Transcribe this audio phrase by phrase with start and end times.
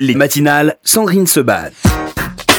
[0.00, 1.70] Les matinales, Sandrine se bat.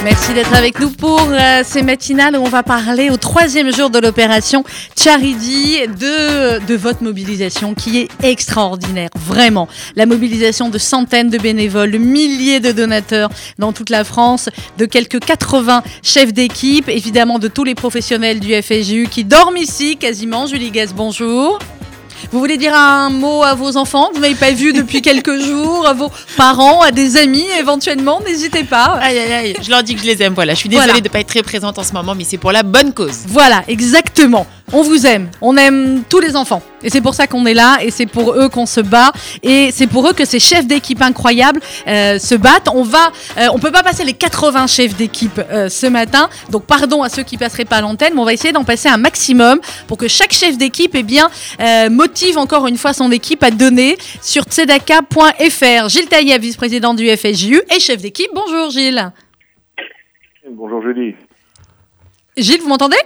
[0.04, 3.90] Merci d'être avec nous pour euh, ces matinales où on va parler au troisième jour
[3.90, 4.66] de l'opération
[5.02, 9.70] Charity de, de votre mobilisation qui est extraordinaire, vraiment.
[9.96, 14.84] La mobilisation de centaines de bénévoles, de milliers de donateurs dans toute la France, de
[14.86, 20.46] quelques 80 chefs d'équipe, évidemment de tous les professionnels du FSJU qui dorment ici quasiment.
[20.46, 21.58] Julie Guez, bonjour.
[22.32, 25.40] Vous voulez dire un mot à vos enfants que vous n'avez pas vu depuis quelques
[25.40, 29.00] jours, à vos parents, à des amis éventuellement N'hésitez pas.
[29.02, 30.34] Aïe, aïe, aïe, je leur dis que je les aime.
[30.34, 31.00] Voilà, je suis désolée Voilà.
[31.02, 33.20] de ne pas être très présente en ce moment, mais c'est pour la bonne cause.
[33.28, 34.46] Voilà, exactement.
[34.72, 35.30] On vous aime.
[35.42, 36.62] On aime tous les enfants.
[36.84, 37.80] Et c'est pour ça qu'on est là.
[37.82, 39.12] Et c'est pour eux qu'on se bat.
[39.42, 42.70] Et c'est pour eux que ces chefs d'équipe incroyables euh, se battent.
[42.72, 46.30] On va, euh, on peut pas passer les 80 chefs d'équipe euh, ce matin.
[46.52, 48.90] Donc pardon à ceux qui passeraient pas à l'antenne, mais on va essayer d'en passer
[48.90, 53.12] un maximum pour que chaque chef d'équipe, eh bien, euh, motive encore une fois son
[53.12, 55.90] équipe à donner sur tzedaka.fr.
[55.90, 58.30] Gilles Taillet, vice-président du FSJU et chef d'équipe.
[58.36, 59.12] Bonjour Gilles.
[60.52, 61.16] Bonjour Julie.
[62.38, 62.98] Gilles, vous m'entendez?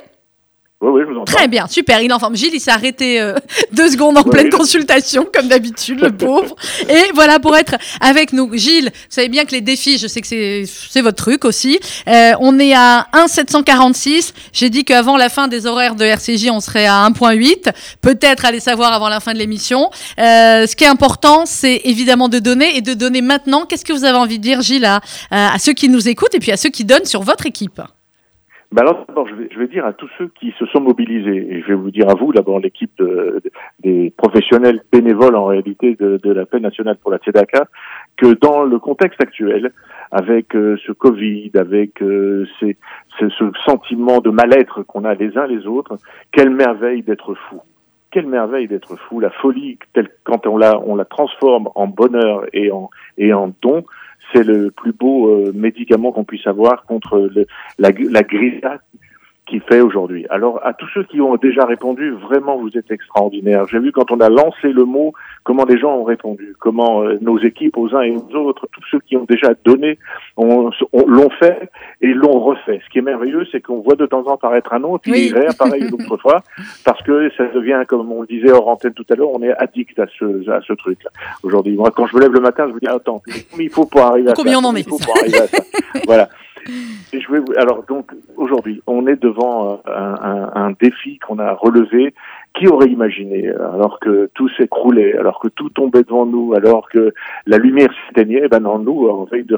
[0.83, 1.31] Oui, oui, je vous entends.
[1.31, 2.01] Très bien, super.
[2.01, 2.35] Il est en forme.
[2.35, 3.35] Gilles, il s'est arrêté euh,
[3.71, 4.31] deux secondes en Oui.
[4.31, 6.55] pleine consultation, comme d'habitude, le pauvre.
[6.89, 8.49] Et voilà, pour être avec nous.
[8.53, 11.79] Gilles, vous savez bien que les défis, je sais que c'est c'est votre truc aussi.
[12.09, 14.33] Euh, on est à 1,746.
[14.51, 17.71] J'ai dit qu'avant la fin des horaires de RCJ, on serait à 1,8.
[18.01, 19.89] Peut-être aller savoir avant la fin de l'émission.
[20.19, 23.65] Euh, ce qui est important, c'est évidemment de donner et de donner maintenant.
[23.65, 24.99] Qu'est-ce que vous avez envie de dire, Gilles, à,
[25.31, 27.79] à ceux qui nous écoutent et puis à ceux qui donnent sur votre équipe?
[28.73, 31.67] Ben alors, d'abord, je vais, dire à tous ceux qui se sont mobilisés, et je
[31.67, 36.31] vais vous dire à vous, d'abord, l'équipe de- de- des professionnels bénévoles, en réalité, de,
[36.31, 37.67] la paix nationale pour la Tzedaka,
[38.17, 39.71] que dans le contexte actuel,
[40.11, 42.73] avec euh, ce Covid, avec euh, ce,
[43.63, 45.97] sentiment de mal-être qu'on a les uns les autres,
[46.31, 47.61] quelle merveille d'être fou.
[48.09, 49.19] Quelle merveille d'être fou.
[49.19, 52.71] La folie, telle, quand on la, transforme en bonheur et
[53.19, 53.83] et en don,
[54.33, 57.29] c'est le plus beau euh, médicament qu'on puisse avoir contre
[57.77, 58.23] la, la
[59.53, 60.25] qui fait aujourd'hui.
[60.31, 63.65] Alors, à tous ceux qui ont déjà répondu, vraiment, vous êtes extraordinaires.
[63.69, 65.13] J'ai vu quand on a lancé le mot,
[65.43, 68.81] comment les gens ont répondu, comment euh, nos équipes, aux uns et aux autres, tous
[68.89, 69.99] ceux qui ont déjà donné,
[70.37, 71.69] ont- ont- l'ont fait
[72.01, 72.81] et l'ont refait.
[72.83, 75.11] Ce qui est merveilleux, c'est qu'on voit de temps en temps apparaître un nom, puis
[75.11, 75.27] Oui.
[75.29, 76.41] il réapparaît une autre fois,
[76.83, 79.53] parce que ça devient, comme on le disait hors antenne tout à l'heure, on est
[79.53, 81.11] addict à ce, à ce truc-là.
[81.43, 83.21] Aujourd'hui, moi, quand je me lève le matin, je me dis, attends,
[83.55, 84.65] mais il faut pour arriver à Combien ça.
[84.65, 84.87] on en est
[86.07, 86.27] voilà.
[86.67, 91.39] Je vais vous- alors donc aujourd'hui, on est devant euh, un, un- un défi qu'on
[91.39, 92.13] a relevé.
[92.55, 96.87] Qui aurait imaginé, euh, alors que tout s'écroulait, alors que tout tombait devant nous, alors
[96.87, 97.11] que
[97.47, 99.57] la lumière s'éteignait, eh ben non, nous, en veille de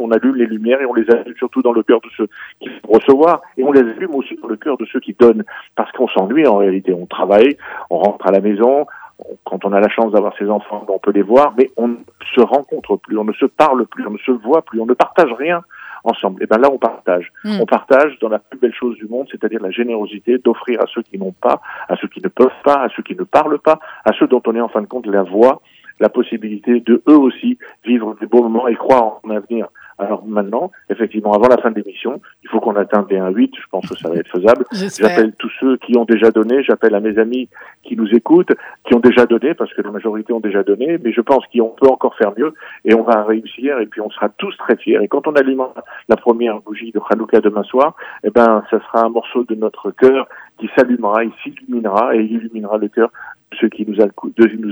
[0.00, 2.28] on allume les lumières et on les allume surtout dans le cœur de ceux
[2.58, 5.44] qui vont recevoir, et on les allume aussi dans le cœur de ceux qui donnent,
[5.76, 6.94] parce qu'on s'ennuie en réalité.
[6.94, 7.58] On travaille,
[7.90, 8.86] on rentre à la maison,
[9.18, 11.88] on- quand on a la chance d'avoir ses enfants, on peut les voir, mais on
[11.88, 11.96] ne
[12.34, 14.94] se rencontre plus, on ne se parle plus, on ne se voit plus, on ne
[14.94, 15.60] partage rien
[16.04, 16.42] ensemble.
[16.42, 17.32] Et ben là, on partage.
[17.44, 17.60] Mm.
[17.60, 21.02] On partage dans la plus belle chose du monde, c'est-à-dire la générosité d'offrir à ceux
[21.02, 23.78] qui n'ont pas, à ceux qui ne peuvent pas, à ceux qui ne parlent pas,
[24.04, 25.60] à ceux dont on est en fin de compte la voix,
[25.98, 29.68] la possibilité de eux aussi vivre des beaux moments et croire en un avenir.
[29.98, 33.50] Alors maintenant, effectivement, avant la fin de l'émission, faut qu'on atteigne les 1,8.
[33.56, 34.64] Je pense que ça va être faisable.
[34.72, 37.48] J'appelle tous ceux qui ont déjà donné, j'appelle à mes amis
[37.82, 38.52] qui nous écoutent,
[38.84, 41.68] qui ont déjà donné, parce que la majorité ont déjà donné, mais je pense qu'on
[41.68, 42.52] peut encore faire mieux,
[42.84, 44.98] et on va réussir, et puis on sera tous très fiers.
[45.02, 45.74] Et quand on allumera
[46.08, 47.94] la première bougie de Hanouka demain soir,
[48.24, 50.28] eh ben, ça sera un morceau de notre cœur
[50.58, 53.10] qui s'allumera, il s'illuminera, et il illuminera le cœur
[53.58, 54.00] ceux qui nous,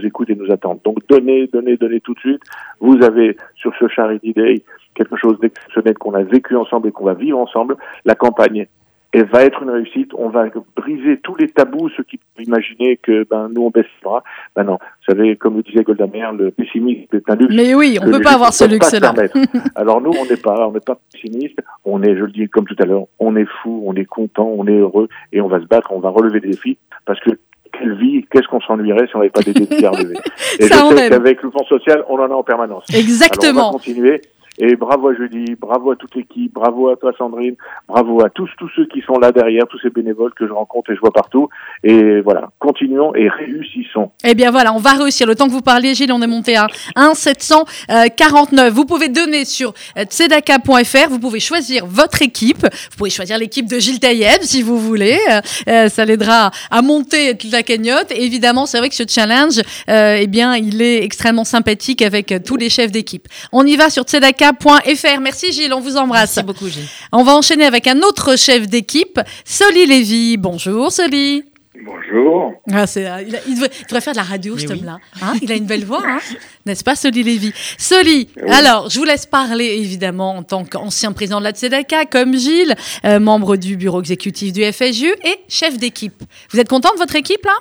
[0.04, 0.80] écoutent et nous attendent.
[0.84, 2.42] Donc donnez, donnez, donnez tout de suite.
[2.80, 4.62] Vous avez sur ce Charity Day
[4.94, 7.76] quelque chose d'exceptionnel qu'on a vécu ensemble et qu'on va vivre ensemble.
[8.04, 8.66] La campagne
[9.12, 10.12] elle va être une réussite.
[10.14, 10.46] On va
[10.76, 14.22] briser tous les tabous, ceux qui peuvent imaginer que ben nous on baisse les bras.
[14.54, 17.54] Ben non, vous savez, comme le disait Golda Meir, le pessimisme est un luxe.
[17.54, 19.14] Mais oui, on que peut pas avoir ne ce luxe-là.
[19.76, 21.58] Alors nous, on n'est pas, on n'est pas pessimiste.
[21.84, 24.46] On est, je le dis comme tout à l'heure, on est fou, on est content,
[24.46, 27.30] on est heureux et on va se battre, on va relever des défis parce que
[27.78, 30.14] quelle vie, qu'est-ce qu'on s'ennuierait si on n'avait pas des défis à relever.
[30.58, 32.84] Et Ça, je sais qu'avec le fonds social, on en a en permanence.
[32.88, 33.70] Alors on va Exactement.
[33.72, 34.20] continuer.
[34.58, 37.54] Et bravo à Julie, bravo à toute l'équipe, bravo à toi Sandrine,
[37.88, 40.90] bravo à tous tous ceux qui sont là derrière, tous ces bénévoles que je rencontre
[40.90, 41.48] et je vois partout.
[41.84, 44.10] Et voilà, continuons et réussissons.
[44.24, 45.26] Eh bien voilà, on va réussir.
[45.26, 46.66] Le temps que vous parliez, Gilles, on est monté à
[46.96, 48.72] 1,749.
[48.72, 51.08] Vous pouvez donner sur euh, tzedaka.fr.
[51.08, 52.62] Vous pouvez choisir votre équipe.
[52.62, 55.18] Vous pouvez choisir l'équipe de Gilles Taïeb, si vous voulez.
[55.30, 58.10] Euh, euh, ça l'aidera à monter toute la cagnotte.
[58.12, 62.32] Et évidemment, c'est vrai que ce challenge, euh, eh bien, il est extrêmement sympathique avec
[62.32, 63.28] euh, tous les chefs d'équipe.
[63.52, 64.04] On y va sur
[64.52, 65.20] tzedaka.fr.
[65.20, 66.36] Merci Gilles, on vous embrasse.
[66.36, 66.88] Merci beaucoup, Gilles.
[67.12, 70.36] On va enchaîner avec un autre chef d'équipe, Soli Lévy.
[70.36, 71.44] Bonjour Soli.
[71.84, 72.52] Bonjour.
[72.72, 74.70] Ah, c'est, euh, il, a- il devrait, il devrait faire de la radio, Mais cet
[74.70, 74.78] oui.
[74.80, 74.98] homme-là.
[75.22, 76.18] Hein il a une belle voix, hein
[76.66, 77.52] n'est-ce pas, Soli Lévy?
[77.78, 78.52] Soli, Oui.
[78.52, 82.74] alors, je vous laisse parler, évidemment, en tant qu'ancien président de la Tzedaka, comme Gilles,
[83.04, 86.20] euh, membre du bureau exécutif du FSU et chef d'équipe.
[86.50, 87.54] Vous êtes content de votre équipe, là?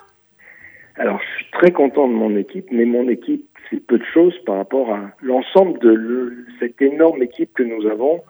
[0.99, 4.37] Alors, je suis très content de mon équipe, mais mon équipe, c'est peu de choses
[4.45, 8.23] par rapport à l'ensemble de cette énorme équipe que nous avons.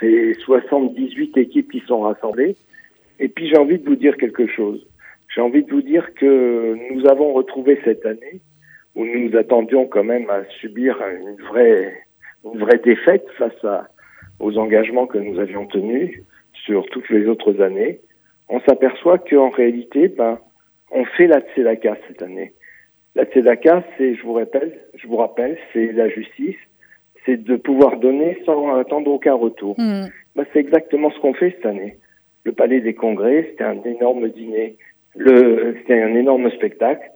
[0.00, 2.56] C'est 78 équipes qui sont rassemblées.
[3.18, 4.86] Et puis, j'ai envie de vous dire quelque chose.
[5.34, 8.40] J'ai envie de vous dire que nous avons retrouvé cette année
[8.94, 11.92] où nous nous attendions quand même à subir une vraie,
[12.44, 13.88] une vraie défaite face à,
[14.40, 16.18] aux engagements que nous avions tenus
[16.64, 18.00] sur toutes les autres années.
[18.48, 20.38] On s'aperçoit qu'en réalité, ben,
[20.90, 22.54] on fait la tzedaka cette année.
[23.16, 26.56] La tzedaka, c'est, je vous rappelle, je vous rappelle, c'est la justice,
[27.24, 29.74] c'est de pouvoir donner sans attendre aucun retour.
[29.78, 31.96] Ben, c'est exactement ce qu'on fait cette année.
[32.44, 34.76] Le Palais des Congrès, c'était un énorme dîner.
[35.16, 37.10] Le, c'était un énorme spectacle.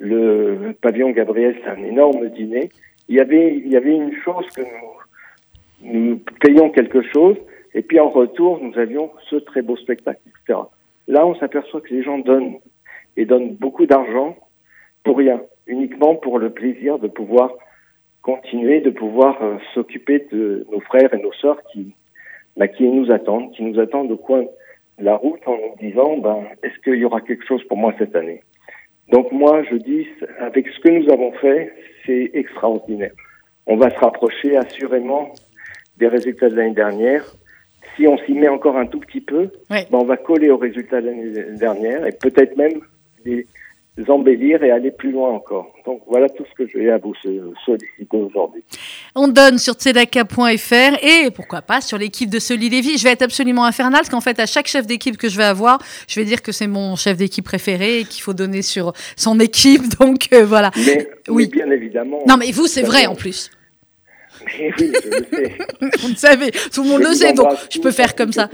[0.00, 2.70] Le pavillon Gabriel, c'est un énorme dîner.
[3.08, 7.36] Il y avait, il y avait une chose que nous, nous payons quelque chose,
[7.74, 10.58] et puis en retour, nous avions ce très beau spectacle, etc.
[11.06, 12.56] Là, on s'aperçoit que les gens donnent,
[13.16, 14.36] et donnent beaucoup d'argent
[15.04, 17.52] pour rien, uniquement pour le plaisir de pouvoir
[18.22, 21.94] continuer, de pouvoir euh, s'occuper de nos frères et nos sœurs qui,
[22.56, 24.42] bah, qui nous attendent, qui nous attendent au coin
[24.98, 27.92] de la route en nous disant, ben, est-ce qu'il y aura quelque chose pour moi
[27.98, 28.42] cette année?
[29.10, 30.06] Donc moi, je dis,
[30.40, 31.70] avec ce que nous avons fait,
[32.06, 33.12] c'est extraordinaire.
[33.66, 35.32] On va se rapprocher assurément
[35.98, 37.24] des résultats de l'année dernière.
[37.96, 39.86] Si on s'y met encore un tout petit peu, Ouais.
[39.90, 42.80] ben, on va coller aux résultats de l'année dernière et peut-être même
[43.26, 43.46] les
[44.08, 45.72] embellir et aller plus loin encore.
[45.86, 47.14] Donc voilà tout ce que je vais à vous
[47.64, 48.62] solliciter aujourd'hui.
[49.14, 52.98] On donne sur tzedaka.fr et pourquoi pas sur l'équipe de Soli Lévy.
[52.98, 55.44] Je vais être absolument infernal parce qu'en fait, à chaque chef d'équipe que je vais
[55.44, 58.92] avoir, je vais dire que c'est mon chef d'équipe préféré et qu'il faut donner sur
[59.16, 59.82] son équipe.
[60.00, 60.70] Donc euh, voilà.
[60.86, 61.48] Mais, Oui.
[61.52, 62.18] mais bien évidemment.
[62.26, 63.50] Non, mais vous, c'est vrai en plus.
[64.58, 65.58] Mais oui, je le sais.
[66.00, 68.48] Vous le savez, tout le monde Je le sait, donc je peux faire comme ça.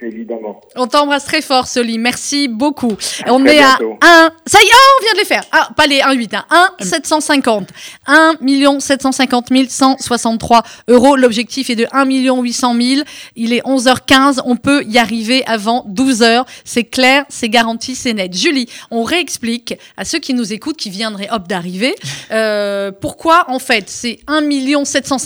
[0.00, 0.60] évidemment.
[0.76, 1.98] On t'embrasse très fort, Soli.
[1.98, 2.96] Merci beaucoup.
[3.24, 3.98] À on est à bientôt.
[4.02, 4.30] 1.
[4.46, 5.42] Ça y est, oh, on vient de les faire.
[5.52, 6.36] Ah, pas les 1,8.
[6.50, 6.70] Hein.
[6.78, 7.68] 1 750.
[8.06, 8.34] 1
[8.80, 11.16] 750 163 euros.
[11.16, 13.02] L'objectif est de 1 800 000.
[13.36, 14.40] Il est 11h15.
[14.44, 16.44] On peut y arriver avant 12h.
[16.64, 18.34] C'est clair, c'est garanti, c'est net.
[18.36, 21.94] Julie, on réexplique à ceux qui nous écoutent, qui viendraient hop d'arriver,
[22.30, 24.40] euh, pourquoi en fait c'est 1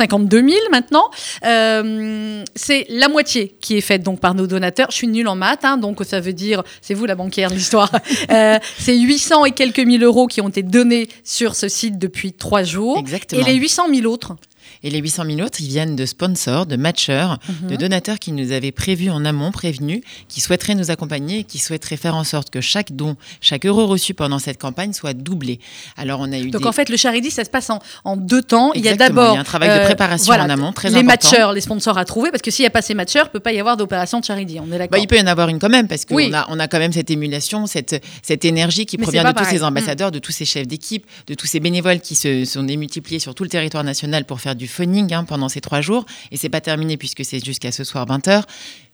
[0.04, 1.10] 752 000 maintenant.
[1.44, 4.88] Euh, c'est la moitié qui est faite donc par nos donateurs.
[4.90, 7.56] Je suis nulle en maths, hein, donc ça veut dire, c'est vous la banquière de
[7.56, 7.90] l'histoire.
[8.30, 12.32] Euh, c'est 800 et quelques mille euros qui ont été donnés sur ce site depuis
[12.32, 12.98] trois jours.
[12.98, 13.42] Exactement.
[13.42, 14.34] Et les 800 000 autres
[14.82, 17.68] Et les 800 000 autres, ils viennent de sponsors, de matcheurs, Mhm.
[17.70, 21.58] de donateurs qui nous avaient prévus en amont, prévenus, qui souhaiteraient nous accompagner et qui
[21.58, 25.60] souhaiteraient faire en sorte que chaque don, chaque euro reçu pendant cette campagne soit doublé.
[25.96, 26.68] Alors, on a eu Donc des...
[26.68, 28.72] en fait, le charity, ça se passe en, en deux temps.
[28.74, 30.96] il y a d'abord il y a un travail de préparation en amont très les
[30.96, 31.06] important.
[31.28, 33.40] matcheurs, les sponsors à trouver, parce que s'il n'y a pas ces matcheurs, il peut
[33.40, 34.58] pas y avoir d'opération de charity.
[34.60, 34.88] On est d'accord.
[34.90, 36.32] Bah, il peut y en avoir une quand même, parce qu'on Oui.
[36.34, 39.44] a, on a quand même cette émulation, cette, cette énergie qui Mais provient de tous
[39.44, 43.18] ces ambassadeurs, de tous ces chefs d'équipe, de tous ces bénévoles qui se sont démultipliés
[43.18, 46.04] sur tout le territoire national pour faire du phoning hein, pendant ces trois jours.
[46.30, 48.42] Et c'est pas terminé puisque c'est jusqu'à ce soir 20h.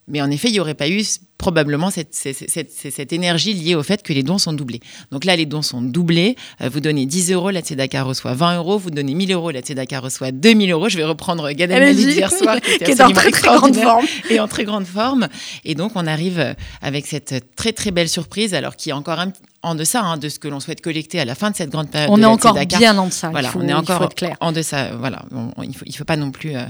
[0.08, 1.04] Mais en effet, il n'y aurait pas eu
[1.38, 4.80] probablement cette, cette, cette- énergie liée au fait que les dons sont doublés.
[5.12, 6.34] Donc là, les dons sont doublés.
[6.60, 8.76] Euh, vous donnez 10 euros, la Tzedaka reçoit 20 euros.
[8.76, 10.88] Vous donnez 1000 euros, la Tzedaka reçoit 2000 euros.
[10.88, 14.04] Je vais reprendre Gad Elmaleh d'hier soir, qui est en très, très grande forme.
[14.30, 15.28] et en très grande forme.
[15.64, 19.20] Et donc, on arrive euh, avec cette très, très belle surprise, alors qui est encore
[19.20, 21.70] un, en deçà hein, de ce que l'on souhaite collecter à la fin de cette
[21.70, 23.28] grande période on est encore bien en deçà.
[23.30, 24.36] Voilà, faut, on est encore clair.
[24.40, 24.92] en deçà.
[24.96, 26.62] Voilà, On- on- il faut, il faut pas non plus euh,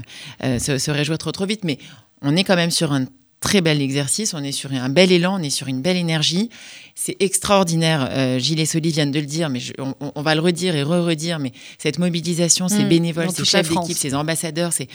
[0.43, 1.77] euh, se, se réjouir trop trop vite, mais
[2.21, 3.05] on est quand même sur un
[3.39, 4.33] très bel exercice.
[4.35, 6.49] On est sur un bel élan, on est sur une belle énergie.
[6.93, 8.07] C'est extraordinaire.
[8.11, 10.83] Euh, Gilles et Soli viennent de le dire, mais je- on, va le redire et
[10.83, 11.39] re-redire.
[11.39, 14.87] Mais cette mobilisation, ces Mm, bénévoles, ces chefs d'équipe, ces ambassadeurs, c'est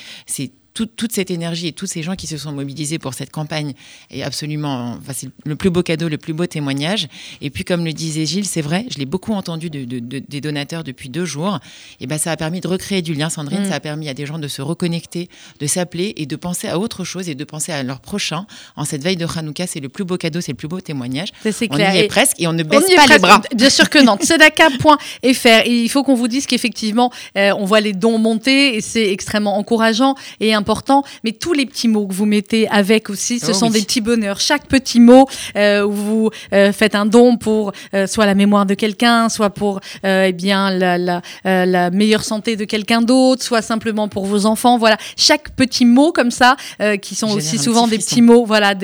[0.76, 3.72] tout- toute cette énergie et tous ces gens qui se sont mobilisés pour cette campagne
[4.10, 7.08] est absolument, enfin, c'est le plus beau cadeau, le plus beau témoignage.
[7.40, 10.18] Et puis, comme le disait Gilles, c'est vrai, je l'ai beaucoup entendu de- de- de-
[10.28, 11.58] des donateurs depuis deux jours.
[12.00, 13.62] Et ben, ça a permis de recréer du lien, Sandrine.
[13.62, 13.68] Mm.
[13.70, 15.28] Ça a permis à des gens de se reconnecter,
[15.60, 18.46] de s'appeler et de penser à autre chose et de penser à leur prochain.
[18.76, 21.28] En cette veille de Hanouka, c'est le plus beau cadeau, c'est le plus beau témoignage.
[21.42, 21.94] Ça, C'est On clair.
[21.94, 23.40] y est Et- presque et on ne On baisse est pas les bras.
[23.54, 24.16] Bien sûr que non.
[24.20, 25.62] Tzedaka.fr.
[25.64, 29.10] Et il faut qu'on vous dise qu'effectivement, euh, on voit les dons monter et c'est
[29.10, 30.14] extrêmement encourageant.
[30.40, 33.54] Et un important, mais tous les petits mots que vous mettez avec aussi, ce Oh
[33.54, 33.74] sont oui.
[33.74, 34.40] des petits bonheurs.
[34.40, 38.66] Chaque petit mot euh, où vous euh, faites un don pour euh, soit la mémoire
[38.66, 43.62] de quelqu'un, soit pour eh bien la, la, la meilleure santé de quelqu'un d'autre, soit
[43.62, 44.76] simplement pour vos enfants.
[44.76, 46.56] Voilà, chaque petit mot comme ça,
[47.00, 48.74] qui sont aussi souvent petit des petits mots, voilà,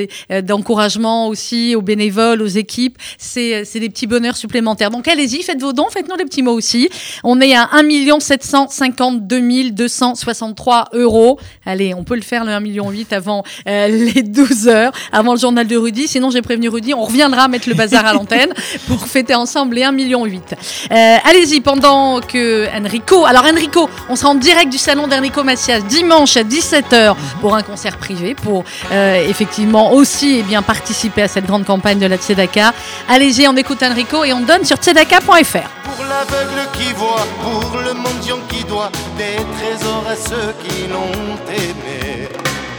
[0.42, 2.96] d'encouragement aussi aux bénévoles, aux équipes.
[3.18, 4.90] C'est des petits bonheurs supplémentaires.
[4.90, 6.88] Donc allez-y, faites vos dons, faites-nous les petits mots aussi.
[7.24, 11.38] On est à 1 752 263 euros.
[11.72, 15.32] Allez, on peut le faire le 1 million 8 avant euh, les 12 heures, avant
[15.32, 16.06] le journal de Rudy.
[16.06, 18.52] Sinon, j'ai prévenu Rudy, on reviendra mettre le bazar à l'antenne
[18.88, 20.54] pour fêter ensemble les 1 million 8.
[20.90, 25.80] Euh, allez-y, pendant que Enrico, alors Enrico, on sera en direct du salon d'Enrico Macias
[25.80, 31.28] dimanche à 17h pour un concert privé, pour euh, effectivement aussi eh bien, participer à
[31.28, 32.74] cette grande campagne de la Tzedaka.
[33.08, 35.70] Allez-y, on écoute Enrico et on donne sur tzedaka.fr.
[35.84, 41.36] Pour l'aveugle qui voit, pour le mendiant qui doit des trésors à ceux qui l'ont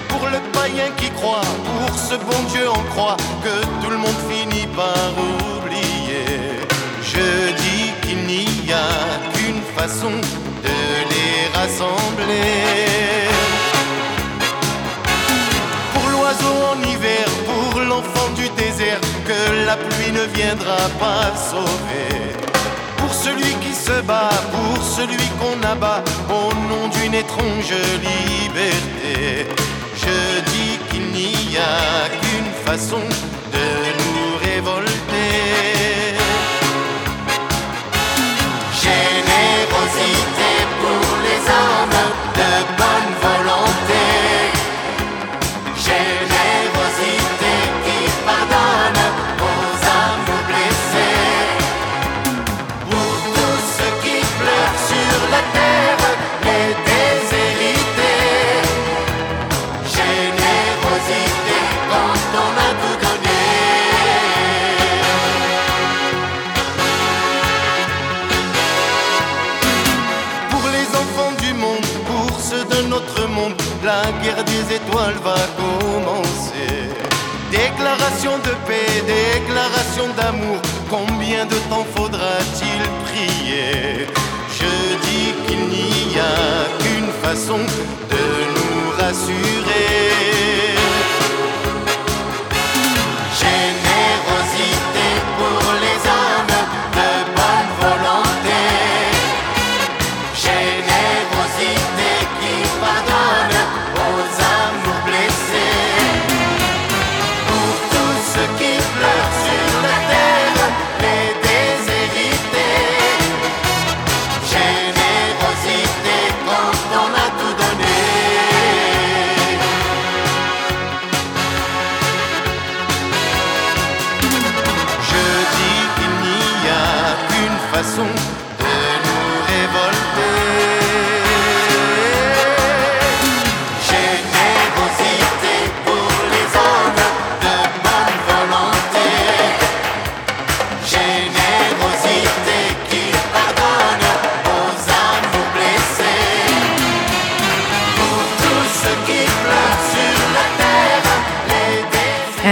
[0.08, 4.20] Pour le païen qui croit, pour ce bon Dieu en croit, que tout le monde
[4.30, 5.12] finit par
[5.58, 6.26] oublier.
[7.02, 10.12] Je dis qu'il n'y a qu'une façon
[10.66, 10.78] de
[11.12, 13.30] les rassembler.
[15.94, 22.53] Pour l'oiseau en hiver, pour l'enfant du désert, que la pluie ne viendra pas sauver.
[23.86, 29.46] Se bat, pour celui qu'on abat, au nom d'une étrange liberté.
[29.98, 33.02] Je dis qu'il n'y a qu'une façon
[33.52, 33.66] de
[34.00, 35.73] nous révolter.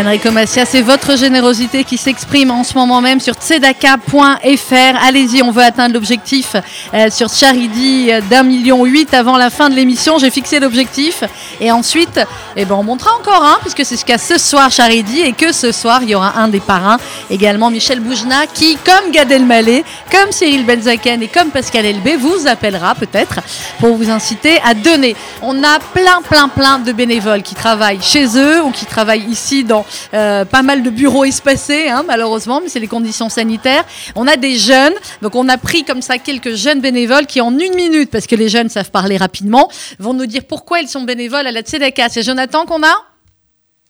[0.08, 4.98] Enrico Macias, c'est votre générosité qui s'exprime en ce moment même sur tzedaka.fr.
[5.00, 6.56] Allez-y, on veut atteindre l'objectif
[6.94, 10.18] euh, sur Charity euh, d'un million huit avant la fin de l'émission.
[10.18, 11.24] J'ai fixé l'objectif
[11.60, 12.20] et ensuite,
[12.56, 15.72] eh ben, on montera encore un puisque c'est jusqu'à ce soir Charity et que ce
[15.72, 16.98] soir il y aura un des parrains
[17.30, 22.48] également Michel Boujna qui, comme Gad Elmaleh, comme Cyril Benzaken et comme Pascal Elbé, vous
[22.48, 23.42] appellera peut-être
[23.80, 25.16] pour vous inciter à donner.
[25.44, 29.64] On a plein, plein, plein de bénévoles qui travaillent chez eux ou qui travaillent ici
[29.64, 33.86] dans euh, pas mal de bureaux espacés, hein, malheureusement, mais c'est les conditions sanitaires.
[34.16, 37.58] On a des jeunes, donc on a pris comme ça quelques jeunes bénévoles qui en
[37.58, 39.70] une minute, parce que les jeunes savent parler rapidement,
[40.00, 42.10] vont nous dire pourquoi ils sont bénévoles à la Tzedaka.
[42.10, 42.96] C'est Jonathan qu'on a?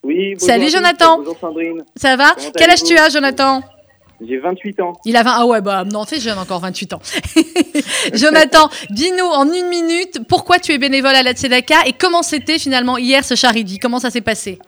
[0.04, 0.70] Oui, bonjour Salut.
[0.70, 1.18] Jonathan.
[1.18, 1.84] Bonjour Sandrine.
[1.96, 2.34] Ça va?
[2.36, 3.62] Comment Quel âge tu as, Jonathan?
[4.28, 4.94] J'ai 28 ans.
[5.06, 5.32] Il a 20...
[5.36, 7.02] Ah ouais, bah non, t'es jeune encore, 28 ans.
[8.14, 12.60] Jonathan, dis-nous en une minute pourquoi tu es bénévole à la Tzedaka et comment c'était
[12.60, 14.60] finalement hier ce charidi Comment ça s'est passé?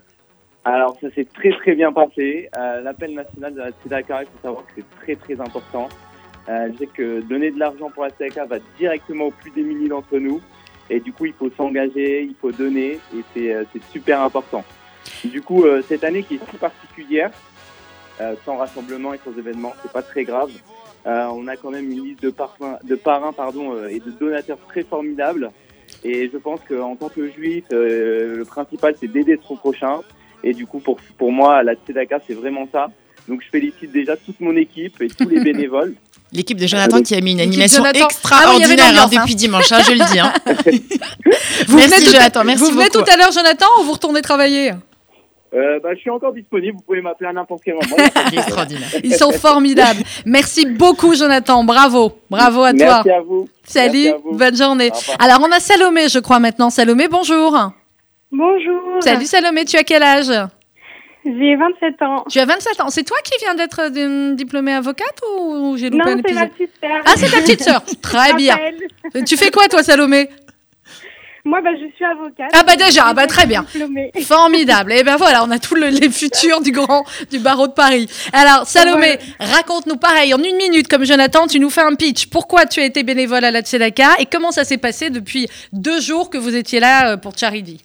[0.65, 2.49] Alors, ça s'est très très bien passé.
[2.55, 5.89] Euh, L'appel national de la Tzedaka, il faut savoir que c'est très très important.
[6.49, 9.89] Euh, je sais que donner de l'argent pour la Tzedaka va directement aux plus démunis
[9.89, 10.41] d'entre nous.
[10.89, 14.63] Et du coup, il faut s'engager, il faut donner, et c'est euh, super important.
[15.23, 17.31] Du coup, euh, cette année qui est si particulière,
[18.21, 20.51] euh, sans rassemblement et sans événement, c'est pas très grave.
[21.05, 24.59] Euh, on a quand même une liste de, parrains, de parrains pardon, et de donateurs
[24.67, 25.51] très formidables.
[26.03, 30.01] Et je pense qu'en tant que juif, le principal c'est d'aider son prochain.
[30.43, 32.87] Et du coup, pour, pour moi, la Tzedaka, c'est vraiment ça.
[33.27, 35.93] Donc je félicite déjà toute mon équipe et tous les bénévoles.
[36.33, 39.81] L'équipe de Jonathan qui a mis une animation extraordinaire Ah oui, hein, depuis dimanche, hein,
[39.85, 40.19] je le dis.
[40.19, 40.33] hein.
[41.67, 43.03] Vous Merci, venez tout à- Jonathan, merci Vous venez beaucoup.
[43.05, 44.71] tout à l'heure, Jonathan, ou vous retournez travailler?
[45.53, 47.95] Euh, bah, je suis encore disponible, vous pouvez m'appeler à n'importe quel moment.
[48.33, 48.89] Extraordinaire.
[49.03, 50.01] Ils sont formidables.
[50.25, 51.63] Merci beaucoup, Jonathan.
[51.63, 52.13] Bravo.
[52.31, 52.85] Bravo à toi.
[53.05, 53.47] Merci à vous.
[53.63, 53.91] Salut.
[54.05, 54.31] Merci à vous.
[54.35, 54.91] Bonne journée.
[55.19, 56.71] Alors, on a Salomé, je crois, maintenant.
[56.71, 57.71] Salomé, bonjour.
[58.33, 58.81] Bonjour.
[59.01, 59.63] Salut, Salomé.
[59.65, 60.31] Tu as quel âge?
[61.25, 62.23] J'ai 27 ans.
[62.29, 62.89] Tu as 27 ans.
[62.89, 66.47] C'est toi qui viens d'être euh, diplômée avocate ou j'ai loupé Non, un c'est ma
[66.47, 67.01] petite sœur.
[67.05, 67.83] Ah, c'est ta petite sœur.
[68.01, 68.55] Très bien.
[68.55, 69.23] Raphaël.
[69.25, 70.29] Tu fais quoi, toi, Salomé?
[71.45, 72.49] Moi, bah, je suis avocate.
[72.53, 73.63] Ah bah déjà, ah bah très bien.
[73.73, 74.11] Diplômée.
[74.21, 74.93] Formidable.
[74.93, 78.07] Et ben voilà, on a tous le- les futurs du grand du barreau de Paris.
[78.31, 82.27] Alors, Salomé, raconte-nous pareil en une minute, comme Jonathan, tu nous fais un pitch.
[82.27, 85.99] Pourquoi tu as été bénévole à la Tzedaka et comment ça s'est passé depuis deux
[85.99, 87.81] jours que vous étiez là euh, pour Charity?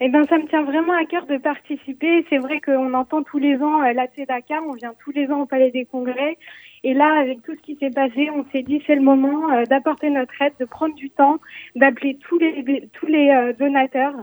[0.00, 2.26] Eh ben, ça me tient vraiment à cœur de participer.
[2.28, 5.42] C'est vrai qu'on entend tous les ans euh, la Tzedaka, on vient tous les ans
[5.42, 6.36] au Palais des Congrès.
[6.82, 9.62] Et là, avec tout ce qui s'est passé, on s'est dit c'est le moment euh,
[9.64, 11.38] d'apporter notre aide, de prendre du temps,
[11.76, 14.16] d'appeler tous les tous les euh, donateurs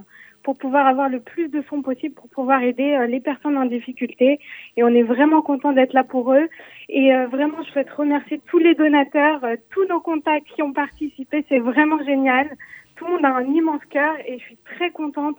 [0.44, 4.40] pour pouvoir avoir le plus de fonds possible pour pouvoir aider les personnes en difficulté.
[4.76, 6.50] Et on est vraiment content d'être là pour eux.
[6.90, 11.46] Et vraiment, je souhaite remercier tous les donateurs, tous nos contacts qui ont participé.
[11.48, 12.50] C'est vraiment génial.
[12.96, 15.38] Tout le monde a un immense cœur et je suis très contente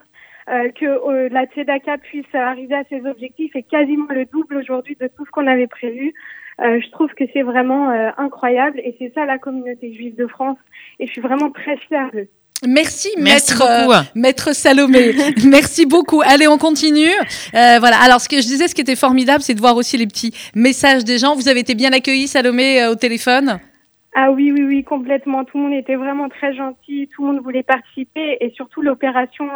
[0.49, 4.97] euh, que euh, la Tzedaka puisse arriver à ses objectifs et quasiment le double aujourd'hui
[5.01, 6.15] de tout ce qu'on avait prévu.
[6.61, 10.27] Euh, je trouve que c'est vraiment euh, incroyable et c'est ça la communauté juive de
[10.27, 10.59] France
[10.99, 12.29] et je suis vraiment très fière d'eux.
[12.67, 15.13] Merci, Merci maître, euh, maître Salomé.
[15.45, 16.23] Merci beaucoup.
[16.25, 17.11] Allez, on continue.
[17.55, 17.97] Euh, voilà.
[18.01, 20.33] Alors, ce que je disais, ce qui était formidable, c'est de voir aussi les petits
[20.55, 21.35] messages des gens.
[21.35, 23.59] Vous avez été bien accueillis, Salomé, euh, au téléphone?
[24.15, 25.45] Ah oui, oui, oui, complètement.
[25.45, 27.09] Tout le monde était vraiment très gentil.
[27.13, 29.47] Tout le monde voulait participer et surtout l'opération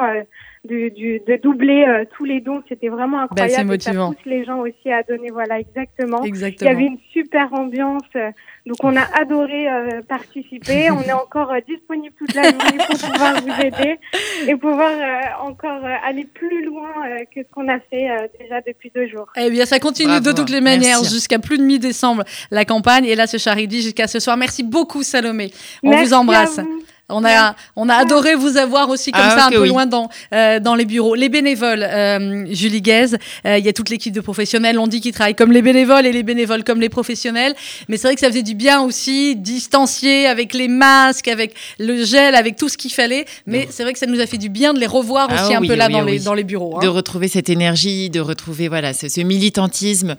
[0.67, 3.53] de, du- de doubler euh, tous les dons, c'était vraiment incroyable.
[3.55, 4.11] c'est motivant.
[4.11, 6.23] Ça pousse les gens aussi à donner, voilà, exactement.
[6.25, 8.31] Il y avait une super ambiance, euh,
[8.67, 10.91] donc on a adoré euh, participer.
[10.91, 13.99] on est encore euh, disponible toute la journée pour pouvoir vous aider
[14.49, 18.27] et pouvoir euh, encore euh, aller plus loin euh, que ce qu'on a fait euh,
[18.41, 19.27] déjà depuis deux jours.
[19.37, 23.05] Eh bien, ça continue Bravo, de toutes les manières jusqu'à plus de mi-décembre, la campagne.
[23.05, 24.37] Et là, c'est Charity jusqu'à ce soir.
[24.37, 25.51] Merci beaucoup, Salomé.
[25.83, 26.59] On Merci vous embrasse.
[26.59, 26.83] à vous.
[27.09, 29.69] On a, on a adoré vous avoir aussi comme Ah, ça un peu oui.
[29.69, 31.15] loin dans, euh, dans les bureaux.
[31.15, 35.01] Les bénévoles, euh, Julie Guèze, euh, il y a toute l'équipe de professionnels, on dit
[35.01, 37.55] qu'ils travaillent comme les bénévoles et les bénévoles comme les professionnels.
[37.89, 42.05] Mais c'est vrai que ça faisait du bien aussi, distancier avec les masques, avec le
[42.05, 43.25] gel, avec tout ce qu'il fallait.
[43.47, 45.55] Mais c'est vrai que ça nous a fait du bien de les revoir Ah aussi
[45.55, 46.13] un oui, peu là dans, oui.
[46.13, 46.77] les, dans les bureaux.
[46.77, 46.81] hein.
[46.83, 50.17] de retrouver cette énergie, de retrouver voilà ce, ce militantisme,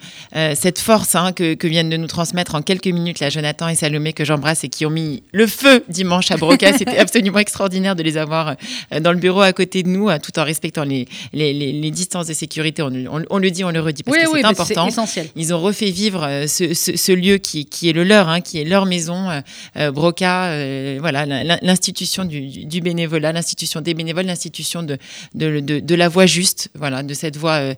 [0.55, 3.75] cette force hein, que, que viennent de nous transmettre en quelques minutes là Jonathan et
[3.75, 6.76] Salomé que j'embrasse et qui ont mis le feu dimanche à Broca.
[6.77, 8.55] C'était absolument extraordinaire de les avoir
[8.93, 11.71] euh, dans le bureau à côté de nous, euh, tout en respectant les, les, les-
[11.71, 12.81] les distances de sécurité.
[12.81, 14.87] On, on- on le dit, on le redit parce oui, que oui, c'est important.
[14.87, 15.27] essentiel.
[15.35, 18.41] Ils ont refait vivre euh, ce, ce- ce lieu qui, qui est le leur, hein,
[18.41, 19.29] qui est leur maison,
[19.77, 24.97] euh, Broca, euh, voilà, l'in- l'institution du, du bénévolat, l'institution des bénévoles, l'institution de,
[25.35, 27.73] de, de, de la voie juste, voilà, de cette voie euh,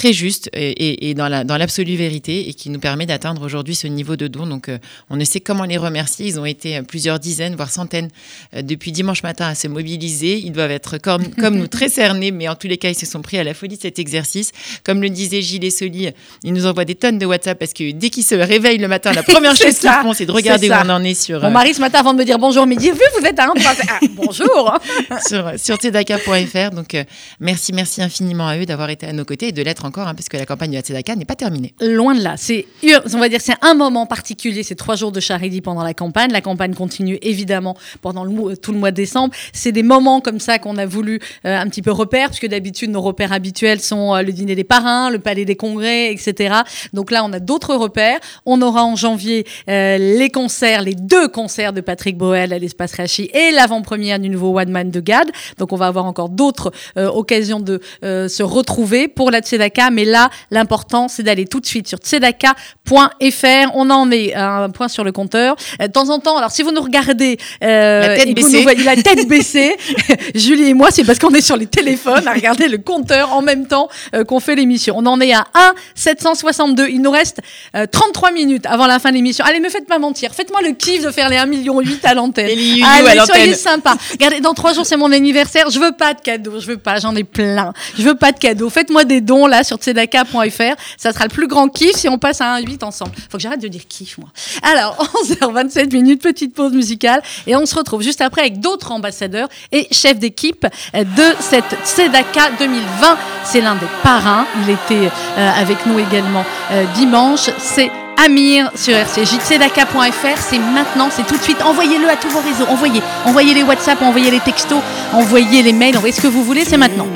[0.00, 3.42] très juste et, et- et dans la dans l'absolue vérité et qui nous permet d'atteindre
[3.44, 4.46] aujourd'hui ce niveau de don.
[4.46, 4.78] Donc, euh,
[5.10, 6.26] on ne sait comment les remercier.
[6.26, 8.08] Ils ont été euh, plusieurs dizaines, voire centaines,
[8.54, 10.38] euh, depuis dimanche matin à se mobiliser.
[10.38, 13.04] Ils doivent être comme, comme nous très cernés, mais en tous les cas, ils se
[13.04, 14.52] sont pris à la folie de cet exercice.
[14.84, 16.08] Comme le disait Gilles Soli,
[16.44, 19.12] ils nous envoient des tonnes de WhatsApp parce que dès qu'ils se réveillent le matin,
[19.12, 21.74] la première chose qu'ils font, c'est de regarder où on en est sur, Mon mari,
[21.74, 23.74] ce matin, avant de me dire bonjour, me dit Vu, vous êtes à un point.
[23.88, 24.78] Ah, bonjour.
[25.28, 26.70] sur, sur tzedaka.fr.
[26.74, 27.04] Donc, euh,
[27.38, 30.14] merci, merci infiniment à eux d'avoir été à nos côtés et de l'être encore, hein,
[30.14, 31.74] parce que la campagne de la Tzedaka n'est pas terminée.
[31.80, 32.34] Loin de là.
[32.36, 32.66] C'est,
[33.12, 36.30] on va dire, c'est un moment particulier, ces trois jours de charity pendant la campagne.
[36.30, 38.24] La campagne continue évidemment pendant
[38.54, 39.34] tout le mois de décembre.
[39.52, 42.90] C'est des moments comme ça qu'on a voulu euh, un petit peu repère, puisque d'habitude
[42.90, 46.60] nos repères habituels sont euh, le dîner des parrains, le palais des congrès, etc.
[46.92, 48.20] Donc là, on a d'autres repères.
[48.46, 52.94] On aura en janvier euh, les concerts, les deux concerts de Patrick Boel à l'espace
[52.94, 55.30] Rachi et l'avant-première du nouveau One Man de Gad.
[55.58, 59.79] Donc on va avoir encore d'autres occasions de se retrouver pour la Tzedaka.
[59.90, 63.70] Mais là, l'important, c'est d'aller tout de suite sur tzedaka.fr.
[63.74, 65.56] On en est à un point sur le compteur.
[65.80, 68.40] Euh, De temps en temps, alors si vous nous regardez euh, La tête et que
[68.40, 68.56] vous baissée.
[68.58, 69.76] nous voyez la tête baissée,
[70.34, 73.42] Julie et moi, c'est parce qu'on est sur les téléphones à regarder le compteur en
[73.42, 74.94] même temps euh, qu'on fait l'émission.
[74.98, 76.88] On en est à 1 762.
[76.88, 77.40] Il nous reste
[77.76, 79.44] euh, 33 minutes avant la fin de l'émission.
[79.44, 80.34] Allez, me faites pas mentir.
[80.34, 82.46] Faites-moi le kiff de faire les 1,8 million à l'antenne.
[82.46, 82.82] Allez,
[83.18, 83.94] à soyez sympa.
[84.12, 85.70] Regardez, dans trois jours, c'est mon anniversaire.
[85.70, 86.58] Je veux pas de cadeaux.
[86.60, 86.98] Je veux pas.
[86.98, 87.72] J'en ai plein.
[87.96, 88.70] Je veux pas de cadeaux.
[88.70, 89.46] Faites-moi des dons.
[89.46, 90.74] Là sur tzedaka.fr.
[90.96, 93.12] Ça sera le plus grand kiff si on passe à un 8 ensemble.
[93.30, 94.28] Faut que j'arrête de dire kiff, moi.
[94.62, 97.22] Alors, 11h27 minutes, petite pause musicale.
[97.46, 102.50] Et on se retrouve juste après avec d'autres ambassadeurs et chefs d'équipe de cette Tzedaka
[102.58, 103.18] 2020.
[103.44, 104.46] C'est l'un des parrains.
[104.62, 107.50] Il était euh, avec nous également euh, dimanche.
[107.58, 107.90] C'est
[108.22, 111.62] Amir sur RCJ, tzedaka.fr, c'est maintenant, c'est tout de suite.
[111.62, 114.82] Envoyez-le à tous vos réseaux, envoyez, envoyez les WhatsApp, envoyez les textos,
[115.14, 117.06] envoyez les mails, envoyez ce que vous voulez, c'est maintenant.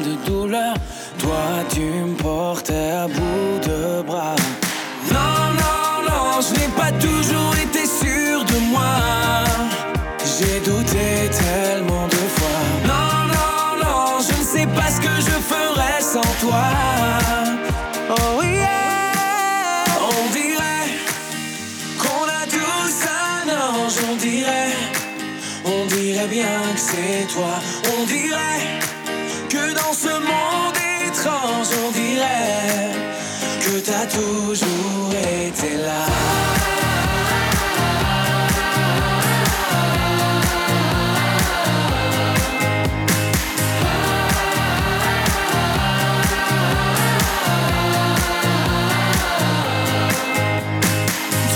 [0.00, 0.76] De douleurs.
[1.18, 4.36] Toi, tu me portais à bout de bras.
[5.12, 8.96] Non, non, non, je n'ai pas toujours été sûr de moi.
[10.24, 12.60] J'ai douté tellement de fois.
[12.86, 16.64] Non, non, non, je ne sais pas ce que je ferais sans toi.
[18.10, 20.88] Oh yeah, on dirait
[21.98, 24.74] qu'on a tous un ange, on dirait,
[25.64, 27.54] on dirait bien que c'est toi.
[27.98, 28.85] On dirait
[30.02, 30.76] ce monde
[31.08, 32.92] étrange, on dirait
[33.60, 36.04] que t'as toujours été là.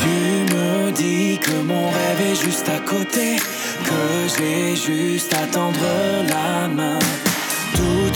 [0.01, 3.37] Tu me dis que mon rêve est juste à côté,
[3.85, 4.03] que
[4.35, 5.91] j'ai juste à tendre
[6.29, 7.20] la main.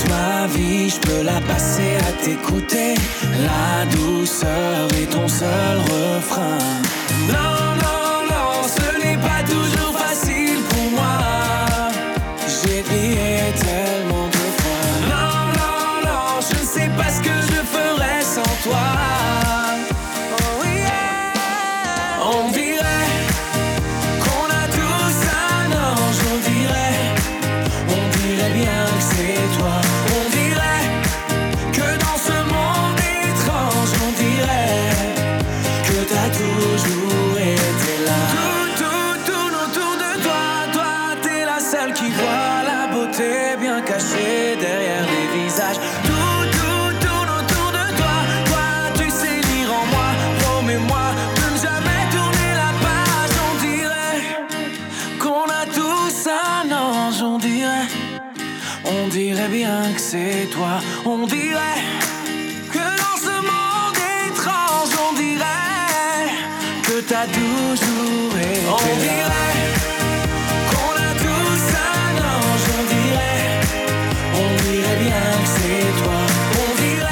[0.09, 2.95] Ma vie, je peux la passer à t'écouter.
[3.43, 6.84] La douceur est ton seul refrain.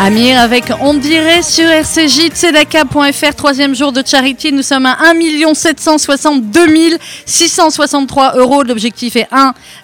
[0.04, 4.52] Amir avec On dirait sur RCJ, tzedaka.fr, troisième jour de charity.
[4.52, 8.64] Nous sommes à 1 762 663 euros.
[8.64, 9.28] L'objectif est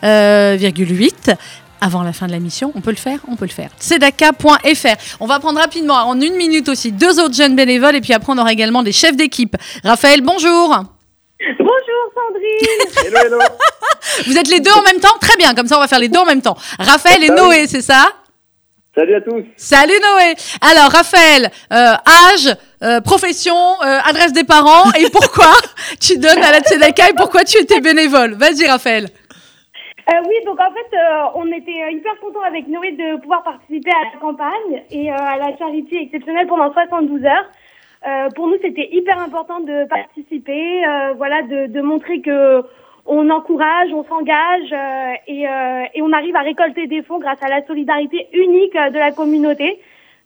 [0.02, 1.36] 1,8.
[1.80, 3.70] Avant la fin de la mission, on peut le faire, on peut le faire.
[3.80, 4.96] Tzedaka.fr.
[5.20, 8.32] On va prendre rapidement, en une minute aussi, deux autres jeunes bénévoles et puis après
[8.32, 9.56] on aura également des chefs d'équipe.
[9.84, 10.76] Raphaël, bonjour.
[11.60, 13.38] Bonjour Sandrine Hello, hello.
[14.26, 15.16] Vous êtes les deux en même temps?
[15.20, 16.56] Très bien, comme ça on va faire les deux en même temps.
[16.80, 17.34] Raphaël et Ah.
[17.40, 18.08] Noé, c'est ça?
[18.98, 19.44] Salut à tous.
[19.54, 20.34] Salut Noé.
[20.60, 21.94] Alors Raphaël, euh,
[22.34, 22.50] âge,
[22.82, 25.54] euh, profession, euh, adresse des parents et pourquoi
[26.00, 28.34] tu donnes à la Tzedaka et pourquoi tu étais bénévole?
[28.34, 29.04] Vas-y Raphaël.
[29.04, 33.92] Euh, oui, donc en fait, euh, on était hyper contents avec Noé de pouvoir participer
[33.92, 37.46] à la campagne et euh, à la charité exceptionnelle pendant 72 heures.
[38.04, 42.64] Euh, pour nous, c'était hyper important de participer, euh, voilà, de, de montrer que
[43.08, 47.42] on encourage, on s'engage euh, et, euh, et on arrive à récolter des fonds grâce
[47.42, 49.80] à la solidarité unique euh, de la communauté.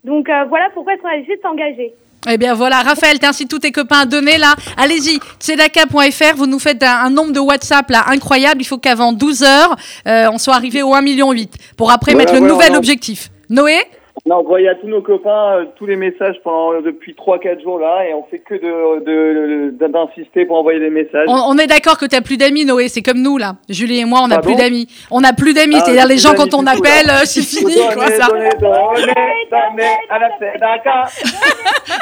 [0.04, 1.94] Donc euh, voilà pourquoi on a décidé de s'engager.
[2.30, 4.54] Eh bien voilà, Raphaël, t'incites tous tes copains à donner là.
[4.76, 8.62] Allez-y, tzedaka.fr, vous nous faites un, un nombre de WhatsApp là incroyable.
[8.62, 11.32] Il faut qu'avant 12 heures, euh, on soit arrivé au 1,8 million
[11.76, 13.30] pour après Voilà, mettre le voilà, nouvel objectif.
[13.48, 13.76] Noé?
[14.24, 17.80] On a envoyé à tous nos copains euh, tous les messages pendant, depuis 3-4 jours
[17.80, 21.26] là et on fait que de, de, de- d'insister pour envoyer les messages.
[21.26, 22.86] on, on est d'accord que t'as plus d'amis, Noé.
[22.88, 23.56] C'est comme nous là.
[23.68, 24.86] Julie et moi, on n'a Pardon plus d'amis.
[25.10, 25.74] On n'a plus d'amis.
[25.76, 28.28] Ah, C'est-à-dire les gens quand on appelle, euh, c'est fini quoi ça.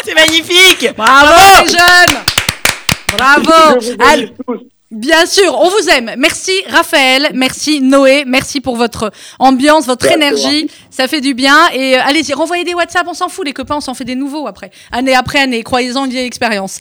[0.05, 2.19] C'est magnifique Bravo les jeunes.
[3.17, 3.81] Bravo.
[3.81, 3.93] Je
[4.27, 4.61] vous tous.
[4.91, 6.15] Bien sûr, on vous aime.
[6.19, 10.69] Merci Raphaël, merci Noé, merci pour votre ambiance, votre énergie.
[10.91, 11.57] Ça fait du bien.
[11.73, 14.17] Et euh, allez-y, renvoyez des WhatsApp, on s'en fout, les copains, on s'en fait des
[14.17, 14.73] nouveaux après.
[14.91, 16.81] Année après année, croyez-en une vieille expérience.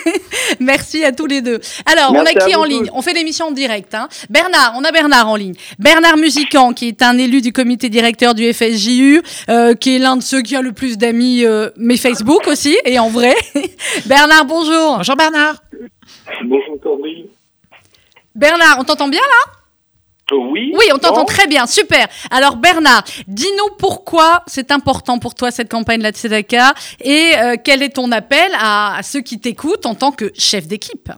[0.60, 1.58] merci à tous les deux.
[1.86, 2.92] Alors, Merci on a qui en ligne tous.
[2.94, 3.96] On fait l'émission en direct.
[3.96, 4.08] Hein.
[4.28, 5.54] Bernard, on a Bernard en ligne.
[5.80, 10.16] Bernard Musicant, qui est un élu du comité directeur du FSJU, euh, qui est l'un
[10.16, 13.34] de ceux qui a le plus d'amis, euh, mais Facebook aussi, et en vrai.
[14.06, 14.98] Bernard, bonjour.
[14.98, 15.56] Bonjour Bernard.
[18.40, 19.52] Bernard, on t'entend bien là?
[20.32, 20.72] Oui.
[20.74, 22.06] Oui, on t'entend très bien, super.
[22.30, 26.72] Alors Bernard, dis-nous pourquoi c'est important pour toi cette campagne de la Tzedaka
[27.04, 30.66] et euh, quel est ton appel à, à ceux qui t'écoutent en tant que chef
[30.66, 31.10] d'équipe?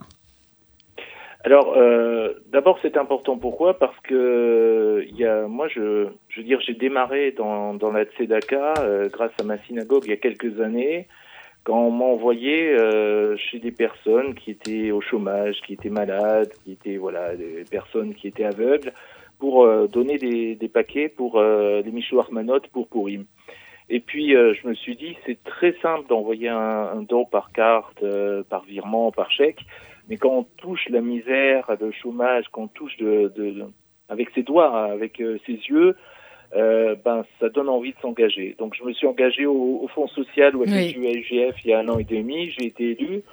[1.45, 3.37] Alors, euh, d'abord, c'est important.
[3.37, 3.77] Pourquoi?
[3.77, 7.91] Parce que euh, il y a, moi, je, je veux dire, j'ai démarré dans, dans
[7.91, 11.07] la Tzedaka euh, grâce à ma synagogue il y a quelques années,
[11.63, 16.51] quand on m'a envoyé euh, chez des personnes qui étaient au chômage, qui étaient malades,
[16.63, 18.93] qui étaient voilà, des personnes qui étaient aveugles,
[19.39, 23.25] pour euh, donner des, des paquets pour euh, les Michou Armanot pour Purim.
[23.89, 26.57] Et puis, euh, je me suis dit, c'est très simple d'envoyer un,
[26.97, 29.61] un don par carte, euh, par virement, par chèque.
[30.09, 33.65] Mais quand on touche la misère, le chômage, quand on touche de, de, de-
[34.09, 35.95] avec ses doigts, avec euh, ses yeux,
[36.55, 38.55] euh, ben ça donne envie de s'engager.
[38.59, 40.95] Donc je me suis engagé au, au Fonds social ou à Oui.
[40.95, 43.23] UGF il y a un an et demi, j'ai été élu.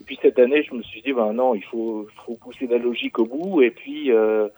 [0.00, 2.78] Et puis cette année, je me suis dit ben non, il faut, faut pousser la
[2.78, 4.48] logique au bout et puis euh,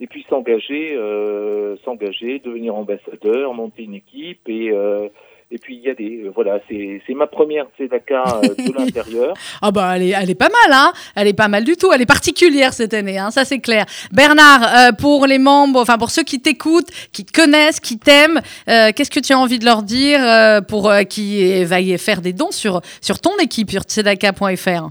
[0.00, 5.08] et puis s'engager, euh, s'engager, devenir ambassadeur, monter une équipe et euh,
[5.52, 9.34] et puis il y a des voilà, c'est ma première Tzedaka euh, de l'intérieur.
[9.60, 11.92] Ah bah elle est, elle est pas mal, hein Elle est pas mal du tout.
[11.92, 13.84] Elle est particulière cette année, hein ça c'est clair.
[14.12, 18.40] Bernard, euh, pour les membres, enfin pour ceux qui t'écoutent, qui te connaissent, qui t'aiment,
[18.68, 21.96] euh, qu'est-ce que tu as envie de leur dire euh, pour euh, qui va y
[21.98, 24.88] faire des dons sur sur ton équipe sur tzedaka.fr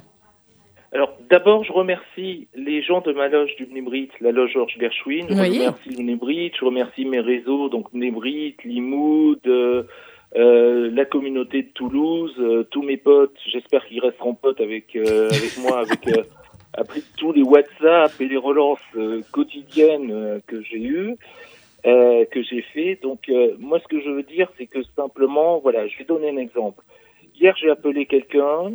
[0.94, 5.26] Alors, d'abord, je remercie les gens de ma loge du Mnebrit, la loge Georges Gershwin.
[5.30, 5.60] Je Oui.
[5.60, 9.40] remercie le Mnebrit, je remercie mes réseaux, donc Mnebrit, Limoud,
[10.36, 13.36] euh, la communauté de Toulouse, euh, tous mes potes.
[13.52, 16.24] J'espère qu'ils resteront potes avec, euh, avec moi, avec euh,
[16.74, 21.16] après tous les WhatsApp et les relances euh, quotidiennes euh, que j'ai eues.
[21.86, 23.00] euh, que j'ai fait.
[23.02, 26.30] Donc, euh, moi, ce que je veux dire, c'est que simplement, voilà, je vais donner
[26.30, 26.84] un exemple.
[27.40, 28.74] Hier, j'ai appelé quelqu'un,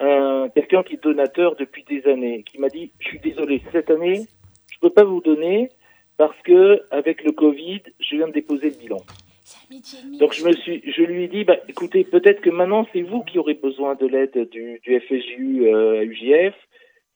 [0.00, 3.90] un quelqu'un qui est donateur depuis des années, qui m'a dit je suis désolé cette
[3.90, 4.26] année
[4.72, 5.68] je peux pas vous donner
[6.16, 8.96] parce que avec le Covid je viens de déposer le bilan.
[10.18, 13.22] Donc je me suis je lui ai dit bah écoutez peut-être que maintenant c'est vous
[13.22, 16.54] qui aurez besoin de l'aide du, du FSJU euh, à UJF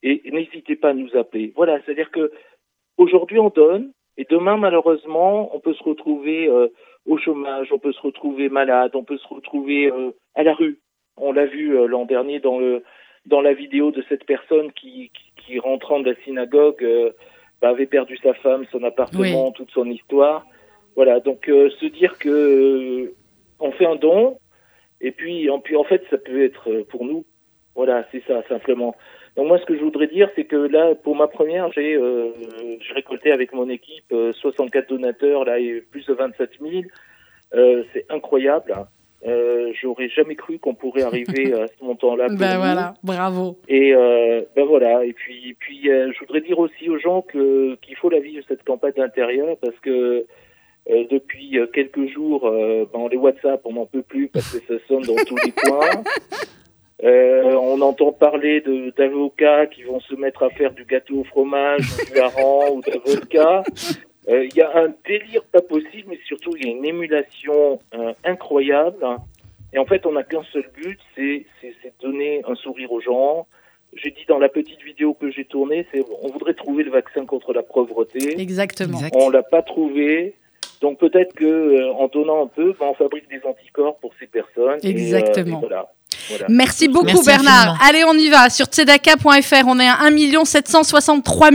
[0.02, 1.52] et n'hésitez pas à nous appeler.
[1.56, 2.32] Voilà c'est à dire que
[2.96, 6.68] aujourd'hui on donne et demain malheureusement on peut se retrouver euh,
[7.06, 10.80] au chômage, on peut se retrouver malade, on peut se retrouver euh, à la rue.
[11.16, 12.82] On l'a vu euh, l'an dernier dans le
[13.26, 17.10] dans la vidéo de cette personne qui, qui, qui rentrant de la synagogue euh,
[17.60, 20.46] bah, avait perdu sa femme, son appartement, toute son histoire.
[20.96, 23.14] Voilà, donc euh, se dire que euh,
[23.60, 24.38] on fait un don
[25.00, 27.24] et puis en, puis en fait ça peut être euh, pour nous.
[27.74, 28.94] Voilà, c'est ça simplement.
[29.36, 32.30] Donc moi ce que je voudrais dire c'est que là pour ma première j'ai euh,
[32.94, 36.72] récolté avec mon équipe euh, 64 donateurs là et plus de 27 000.
[37.54, 38.72] Euh, c'est incroyable.
[38.72, 38.86] hein.
[39.26, 42.26] Euh, J'aurais jamais cru qu'on pourrait arriver à ce montant-là.
[42.38, 43.58] Ben voilà, bravo.
[43.68, 45.04] Et euh, ben voilà.
[45.04, 48.44] Et puis, puis euh, je voudrais dire aussi aux gens que qu'il faut la vivre
[48.48, 50.26] cette campagne d'intérieur parce que
[50.90, 54.58] euh, depuis euh, quelques jours, euh, ben, les WhatsApp, on n'en peut plus parce que
[54.66, 55.90] ça sonne dans tous les coins.
[57.04, 61.24] Euh, on entend parler de- d'avocats qui vont se mettre à faire du gâteau au
[61.24, 63.62] fromage, ou du hareng ou d'avocats.
[64.30, 67.80] Euh, Il y a un délire pas possible, mais surtout il y a une émulation
[67.94, 69.04] euh, incroyable.
[69.74, 71.44] Et en fait, on n'a qu'un seul but, c'est
[72.00, 73.46] donner un sourire aux gens.
[73.92, 77.26] J'ai dit dans la petite vidéo que j'ai tournée, c'est on voudrait trouver le vaccin
[77.26, 78.40] contre la pauvreté.
[78.40, 78.98] Exactement.
[79.14, 80.34] On l'a pas trouvé.
[80.80, 84.26] Donc peut-être que euh, en donnant un peu, ben, on fabrique des anticorps pour ces
[84.26, 84.78] personnes.
[84.82, 85.58] Et, euh, Exactement.
[85.58, 85.92] et voilà.
[86.28, 86.46] Voilà.
[86.48, 87.70] Merci beaucoup Merci Bernard.
[87.80, 87.88] infiniment.
[87.88, 88.50] Allez, on y va.
[88.50, 91.50] Sur tzedaka.fr, on est à 1 763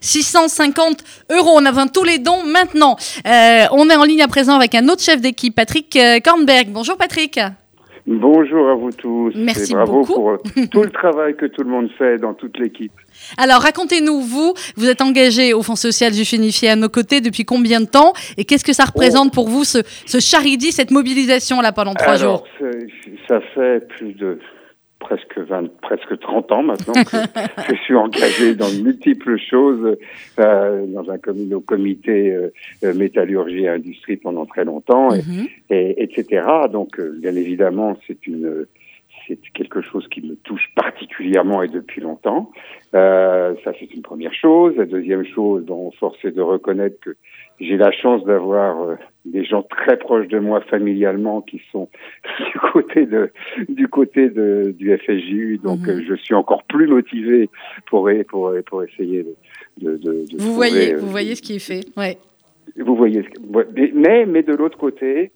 [0.00, 1.52] 650 euros.
[1.54, 2.96] On a besoin de tous les dons maintenant.
[3.26, 6.68] Euh, on est en ligne à présent avec un autre chef d'équipe, Patrick euh, Kornberg.
[6.68, 7.38] Bonjour Patrick.
[8.10, 10.14] Bonjour à vous tous Merci et bravo beaucoup.
[10.14, 10.38] pour euh,
[10.70, 12.92] tout le travail que tout le monde fait dans toute l'équipe.
[13.36, 17.44] Alors racontez-nous, vous, vous êtes engagé au Fonds social juif unifié à nos côtés depuis
[17.44, 21.60] combien de temps Et qu'est-ce que ça représente pour vous, ce, ce charidi, cette mobilisation
[21.60, 22.44] là pendant trois jours?
[22.60, 22.72] Alors,
[23.28, 24.38] ça fait plus de
[24.98, 27.16] presque 20, presque 30 ans maintenant que
[27.70, 29.96] je suis engagé dans de multiples choses,
[30.40, 32.48] euh, dans un comité, au comité euh,
[32.84, 35.46] euh, métallurgie et industrie pendant très longtemps, et, Mhm.
[35.70, 36.44] et- etc.
[36.72, 38.66] Donc, euh, bien évidemment, c'est une
[39.28, 42.50] c'est quelque chose qui me touche particulièrement et depuis longtemps.
[42.94, 44.74] Euh, ça, c'est une première chose.
[44.76, 47.16] La deuxième chose, dont force est de reconnaître que
[47.60, 51.88] j'ai la chance d'avoir euh, des gens très proches de moi familialement qui sont
[52.52, 53.30] du côté de
[53.68, 55.58] du côté de du FSJU.
[55.62, 55.88] Donc, Mhm.
[55.90, 57.50] euh, je suis encore plus motivé
[57.86, 59.34] pour pour pour essayer de
[59.82, 61.84] de, de, de Vous trouver, voyez, euh, vous voyez ce qui est fait.
[61.96, 62.16] Ouais.
[62.76, 65.30] vous voyez, ce que- ouais, mais- mais, mais de l'autre côté,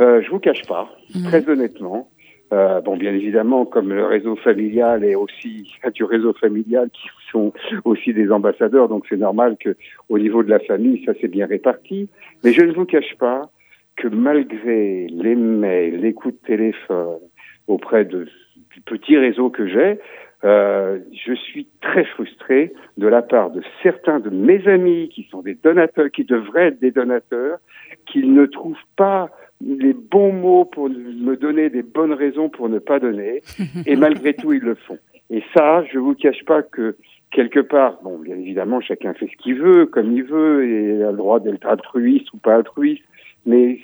[0.00, 1.24] euh, je vous cache pas, Mhm.
[1.24, 2.08] très honnêtement,
[2.52, 7.52] Euh, bon, bien évidemment, comme le réseau familial est aussi du réseau familial qui sont
[7.84, 9.76] aussi des ambassadeurs, donc c'est normal que
[10.08, 12.08] au niveau de la famille, ça s'est bien réparti.
[12.42, 13.50] Mais je ne vous cache pas
[13.96, 17.18] que malgré les mails, les coups de téléphone
[17.66, 18.26] auprès de,
[18.72, 19.98] du petit réseau que j'ai,
[20.44, 25.42] euh, je suis très frustré de la part de certains de mes amis qui sont
[25.42, 27.58] des donateurs, qui devraient être des donateurs,
[28.06, 29.30] qu'ils ne trouvent pas
[29.60, 33.42] les bons mots pour me donner des bonnes raisons pour ne pas donner,
[33.86, 34.98] et malgré tout ils le font.
[35.30, 36.96] Et ça, je vous cache pas que
[37.30, 41.10] quelque part, bon, bien évidemment, chacun fait ce qu'il veut, comme il veut, et a
[41.10, 43.02] le droit d'être altruiste ou pas altruiste,
[43.44, 43.80] mais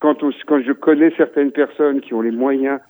[0.00, 2.80] quand, on, quand je connais certaines personnes qui ont les moyens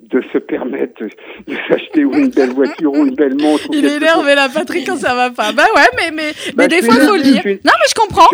[0.00, 3.64] de se permettre de s'acheter ou une belle voiture ou une belle montre.
[3.72, 5.52] Il est énervé, là, Patrick, quand ça va pas.
[5.52, 7.40] Bah ouais, mais, mais, mais Bah, des je fois, faut le dire.
[7.40, 8.28] suis- Non, mais je comprends.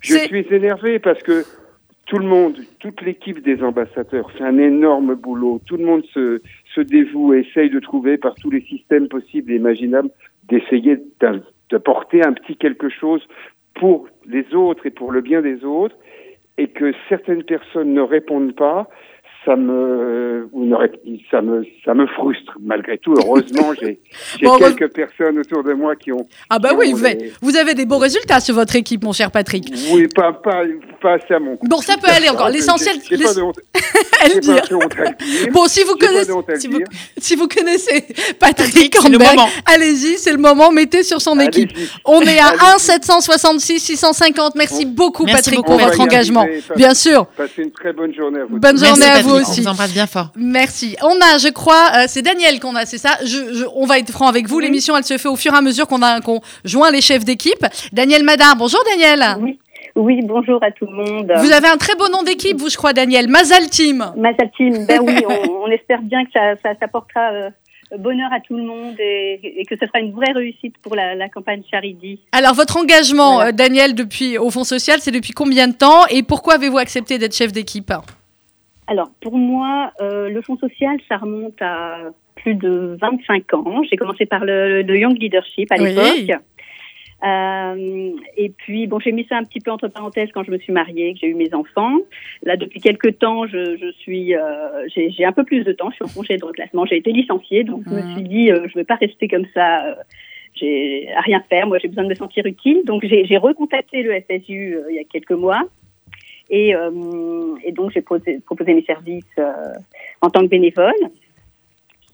[0.00, 1.44] Je, suis énervé parce que
[2.08, 5.60] tout le monde, toute l'équipe des ambassadeurs fait un énorme boulot.
[5.66, 6.40] Tout le monde se,
[6.74, 10.10] se dévoue et essaye de trouver par tous les systèmes possibles et imaginables
[10.48, 13.22] d'essayer d'un- de porter un petit quelque chose
[13.74, 15.96] pour les autres et pour le bien des autres
[16.56, 18.88] et que certaines personnes ne répondent pas,
[19.44, 20.98] ça me, ou ne rép-
[21.30, 23.14] ça me, ça me frustre malgré tout.
[23.16, 24.00] Heureusement, j'ai
[24.40, 26.26] j'ai Bon, quelques personnes autour de moi qui ont.
[26.50, 29.30] Ah bah oui, vous avez, vous avez des bons résultats sur votre équipe, mon cher
[29.30, 29.72] Patrick.
[29.92, 30.62] Oui, pas, pas,
[31.00, 31.66] pas assez à mon goût.
[31.68, 32.48] Bon, ça peut aller encore.
[32.50, 33.58] L'essentiel, j'ai- j'ai pas de honte.
[34.22, 34.60] à le J'ai dire.
[34.62, 35.52] pas de honte à le dire.
[35.52, 36.80] Bon, si vous connaissez, si vous,
[37.16, 38.04] si vous connaissez
[38.38, 39.48] Patrick moment.
[39.66, 41.70] allez-y, c'est le moment, mettez sur son équipe.
[42.04, 42.74] On est à Allez-y.
[42.74, 44.54] 1 766 650.
[44.56, 46.46] Merci beaucoup, Merci Patrick, beaucoup, pour votre engagement.
[46.76, 47.26] Bien sûr.
[47.36, 48.58] Passez une très bonne journée à vous.
[48.58, 49.60] Bonne journée à vous Aussi.
[49.60, 50.28] On vous embrasse bien fort.
[50.36, 50.96] Merci.
[51.02, 53.16] On a, je crois, euh, c'est Daniel qu'on a, c'est ça.
[53.22, 54.58] Je, je- on va être franc avec vous.
[54.60, 57.24] L'émission, elle se fait au fur et à mesure qu'on a qu'on joint les chefs
[57.24, 57.64] d'équipe.
[57.92, 59.36] Daniel Madar, bonjour Daniel.
[59.40, 59.58] Oui.
[59.96, 61.32] Oui, bonjour à tout le monde.
[61.38, 63.26] Vous avez un très beau nom d'équipe, vous, je crois, Daniel.
[63.26, 64.12] Mazal Team.
[64.16, 67.50] Mazal Team, ben oui, on, on espère bien que ça, ça, ça portera euh,
[67.98, 71.16] bonheur à tout le monde et, et que ce sera une vraie réussite pour la,
[71.16, 72.20] la campagne Charity.
[72.30, 73.48] Alors, votre engagement, Voilà.
[73.48, 77.18] euh, Daniel, depuis au Fonds social, c'est depuis combien de temps et pourquoi avez-vous accepté
[77.18, 77.92] d'être chef d'équipe?
[78.88, 81.98] Alors, pour moi, euh, le Fonds social, ça remonte à
[82.36, 83.82] plus de 25 ans.
[83.88, 85.90] J'ai commencé par le, le Young Leadership à Oui.
[85.94, 86.40] l'époque.
[87.24, 90.58] Euh, et puis, bon, j'ai mis ça un petit peu entre parenthèses quand je me
[90.58, 91.96] suis mariée, que j'ai eu mes enfants.
[92.44, 95.90] Là, depuis quelques temps, je, je suis, euh, j'ai un peu plus de temps.
[95.90, 96.86] Je suis en congé de reclassement.
[96.86, 98.12] J'ai été licenciée, donc je me Mhm.
[98.12, 99.86] suis dit, euh, je ne vais pas rester comme ça.
[99.86, 99.94] euh,
[100.54, 101.66] j'ai à rien faire.
[101.68, 102.80] Moi, j'ai besoin de me sentir utile.
[102.84, 105.60] Donc, j'ai j'ai recontacté le FSU euh, il y a quelques mois.
[106.50, 106.90] Et, euh,
[107.64, 109.52] et donc, j'ai posé- proposé mes services euh,
[110.22, 110.94] en tant que bénévole.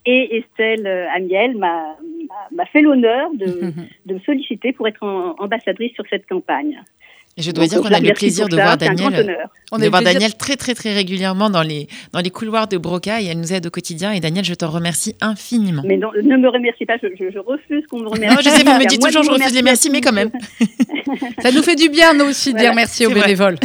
[0.07, 3.47] Et Estelle euh, Amiel m'a fait l'honneur de,
[4.07, 6.83] de me solliciter pour être en- ambassadrice sur cette campagne.
[7.37, 9.49] Et je dois Donc, dire qu'on a le plaisir de ça, voir Daniel.
[9.73, 12.77] On de voir plaisir- Daniel très très très régulièrement dans les, dans les couloirs de
[12.77, 14.13] Broca et elle nous aide au quotidien.
[14.13, 15.83] Et Daniel, je te remercie infiniment.
[15.85, 18.37] Mais non, ne me remercie pas, je, je- je refuse qu'on me remercie.
[18.37, 20.31] Non, je sais, vous me dites toujours, je refuse les merci, mais quand même.
[21.41, 23.57] Ça nous fait du bien, nous aussi, de Voilà, dire merci aux bénévoles.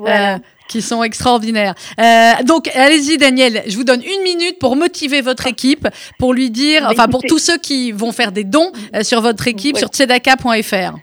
[0.00, 0.34] Voilà.
[0.36, 1.74] Euh, qui sont extraordinaires.
[2.00, 3.62] Euh, donc, allez-y, Daniel.
[3.66, 7.22] Je vous donne une minute pour motiver votre équipe, pour lui dire, Bah, enfin, pour
[7.22, 9.80] tous ceux qui vont faire des dons euh, sur votre équipe, Ouais.
[9.80, 10.96] sur tzedaka.fr.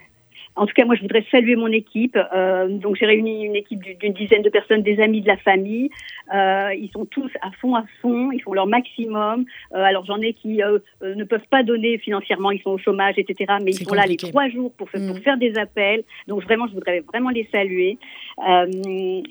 [0.59, 2.17] En tout cas, moi, je voudrais saluer mon équipe.
[2.35, 5.37] Euh, donc, j'ai réuni une équipe du- d'une dizaine de personnes, des amis de la
[5.37, 5.91] famille.
[6.33, 8.31] Euh, ils sont tous à fond, à fond.
[8.31, 9.45] Ils font leur maximum.
[9.75, 10.59] Euh, alors, j'en ai qui
[11.03, 12.49] ne peuvent pas donner financièrement.
[12.49, 13.53] Ils sont au chômage, etc.
[13.63, 15.21] Mais ils sont là les trois jours pour, fa- pour Mm.
[15.21, 16.03] faire des appels.
[16.27, 17.99] Donc, vraiment, je voudrais vraiment les saluer.
[18.39, 18.67] Euh,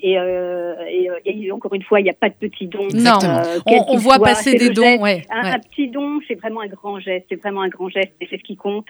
[0.03, 2.87] et, euh, et, euh, et encore une fois, il n'y a pas de petits dons.
[2.93, 4.25] Non, Euh, on, on voit soit.
[4.25, 5.01] passer des dons, geste.
[5.01, 5.21] ouais.
[5.29, 5.49] Un, ouais.
[5.51, 8.37] un petit don, c'est vraiment un grand geste, c'est vraiment un grand geste et c'est
[8.37, 8.89] ce qui compte.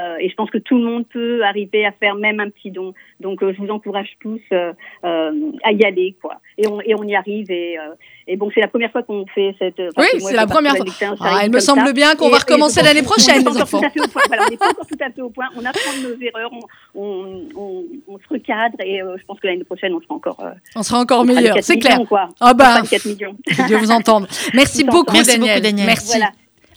[0.00, 2.70] Euh, et je pense que tout le monde peut arriver à faire même un petit
[2.70, 2.94] don.
[3.20, 6.40] Donc euh, je vous encourage tous à y aller, quoi.
[6.56, 7.50] Et on, et on y arrive.
[7.50, 7.94] Et, euh,
[8.26, 9.80] et bon, c'est la première fois qu'on fait cette.
[9.80, 10.84] enfin, Oui, c'est la première fois.
[11.20, 11.92] Ah, il me semble ça.
[11.92, 13.80] bien qu'on va recommencer l'année prochaine, n'est les enfants.
[14.28, 15.46] Voilà, on n'est pas encore tout à fait au point.
[15.56, 19.40] On apprend de nos erreurs, on, on, on, on se recadre et euh, je pense
[19.40, 20.36] que l'année prochaine, on sera encore.
[20.40, 22.08] Euh, On sera encore on fera les meilleur, 4 c'est millions, clair.
[22.08, 22.28] Quoi.
[22.40, 23.36] Ah bah, On fera les 4 millions.
[23.46, 24.26] Que Dieu vous entende.
[24.54, 25.12] Merci Vous beaucoup.
[25.12, 25.54] Merci Daniel.
[25.56, 25.86] beaucoup, Daniel.
[25.86, 26.06] Merci.
[26.18, 26.30] Voilà.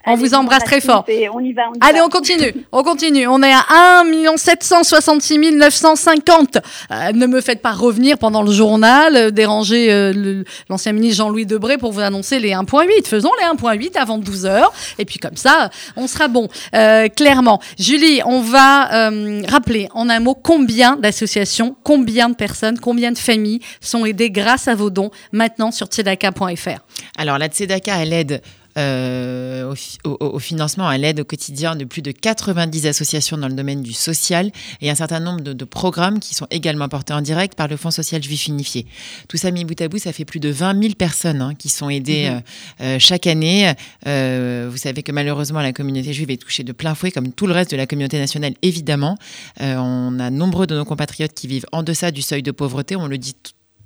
[0.06, 1.06] On Allez, vous embrasse très fort.
[1.08, 2.06] et On y va, on y Allez, va.
[2.06, 3.28] on continue, on continue.
[3.28, 6.58] On est à 1 766 950.
[6.92, 11.46] Euh, ne me faites pas revenir pendant le journal, euh, déranger euh, l'ancien ministre Jean-Louis
[11.46, 13.06] Debré pour vous annoncer les 1.8.
[13.08, 14.74] Faisons les 1.8 avant 12 heures.
[14.98, 17.60] Et puis comme ça, on sera bon, euh, clairement.
[17.78, 23.18] Julie, on va euh, rappeler en un mot combien d'associations, combien de personnes, combien de
[23.18, 26.80] familles sont aidées grâce à vos dons maintenant sur tzedaka.fr.
[27.18, 28.42] Alors la Tzedaka, elle aide
[28.78, 29.74] euh,
[30.06, 33.54] au, au, au, financement, à l'aide au quotidien de plus de 90 associations dans le
[33.54, 37.22] domaine du social et un certain nombre de, de, programmes qui sont également portés en
[37.22, 38.86] direct par le Fonds social juif unifié.
[39.28, 41.70] Tout ça mis bout à bout, ça fait plus de 20 000 personnes hein, qui
[41.70, 42.84] sont aidées mmh.
[42.84, 43.74] euh, chaque année.
[44.08, 47.48] Euh, vous savez que malheureusement, la communauté juive est touchée de plein fouet, comme tout
[47.48, 49.18] le reste de la communauté nationale, évidemment.
[49.62, 52.96] Euh, on a nombreux de nos compatriotes qui vivent en deçà du seuil de pauvreté.
[52.96, 53.36] On le dit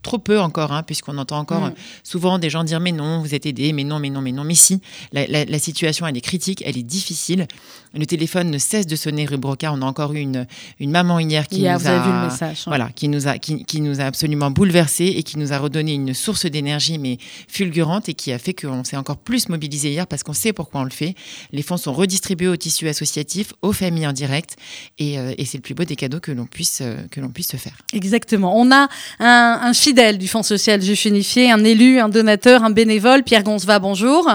[0.05, 1.73] trop peu encore, hein, puisqu'on entend encore mmh.
[2.03, 4.43] souvent des gens dire mais non, vous êtes aidés, mais non, mais non, mais non,
[4.43, 4.79] mais si.
[5.11, 7.47] La, la, la, situation, elle est critique, elle est difficile.
[7.95, 9.71] Le téléphone ne cesse de sonner rue Broca.
[9.71, 10.45] On a encore eu une,
[10.81, 12.63] une maman hier qui hier, nous vous a, avez vu le message, hein.
[12.67, 15.93] voilà, qui nous a, qui, qui nous a absolument bouleversé et qui nous a redonné
[15.93, 17.17] une source d'énergie mais
[17.47, 20.81] fulgurante et qui a fait qu'on s'est encore plus mobilisé hier parce qu'on sait pourquoi
[20.81, 21.15] on le fait.
[21.53, 24.57] Les fonds sont redistribués au tissu associatif, aux familles en direct
[24.99, 27.29] et, euh, et c'est le plus beau des cadeaux que l'on puisse euh, que l'on
[27.29, 27.77] puisse se faire.
[27.93, 28.59] Exactement.
[28.59, 28.89] On a
[29.19, 33.43] un, un fidèle du Fonds social juif unifié, un élu, un donateur, un bénévole, Pierre
[33.43, 33.79] Gonzva.
[33.79, 34.27] Bonjour.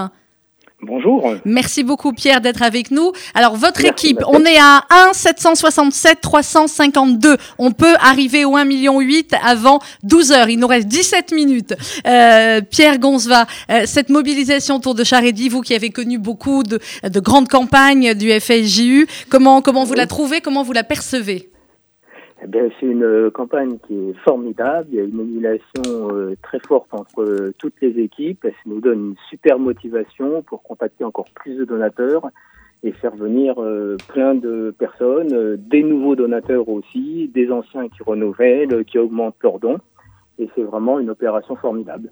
[0.82, 1.34] Bonjour.
[1.44, 3.12] Merci beaucoup Pierre d'être avec nous.
[3.34, 7.36] Alors votre Merci, équipe, on est à 1 767 352.
[7.58, 10.48] On peut arriver au 1 million 8 avant 12 heures.
[10.48, 11.74] Il nous reste 17 minutes.
[12.06, 16.78] Euh, Pierre Gonzva, euh, cette mobilisation autour de Charedi, vous qui avez connu beaucoup de,
[17.04, 21.50] de grandes campagnes du FSJU, comment comment vous la trouvez, comment vous la percevez?
[22.42, 24.88] Eh bien, c'est une campagne qui est formidable.
[24.90, 28.42] Il y a une émulation euh, très forte entre euh, toutes les équipes.
[28.42, 32.30] Ça nous donne une super motivation pour contacter encore plus de donateurs
[32.82, 38.84] et faire venir euh, plein de personnes, des nouveaux donateurs aussi, des anciens qui renouvellent,
[38.86, 39.80] qui augmentent leurs dons.
[40.38, 42.10] Et c'est vraiment une opération formidable.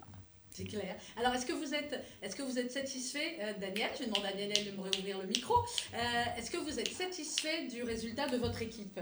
[0.51, 0.95] C'est clair.
[1.17, 3.89] Alors, est-ce que vous êtes, est-ce que vous êtes satisfait, euh, Daniel?
[3.97, 5.53] Je demande à Daniel de me réouvrir le micro.
[5.93, 8.99] Euh, est-ce que vous êtes satisfait du résultat de votre équipe?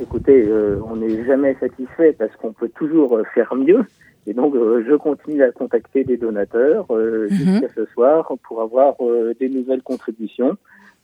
[0.00, 3.84] Écoutez, euh, on n'est jamais satisfait parce qu'on peut toujours faire mieux.
[4.26, 7.34] Et donc, euh, je continue à contacter des donateurs euh, -hmm.
[7.34, 10.56] jusqu'à ce soir pour avoir euh, des nouvelles contributions.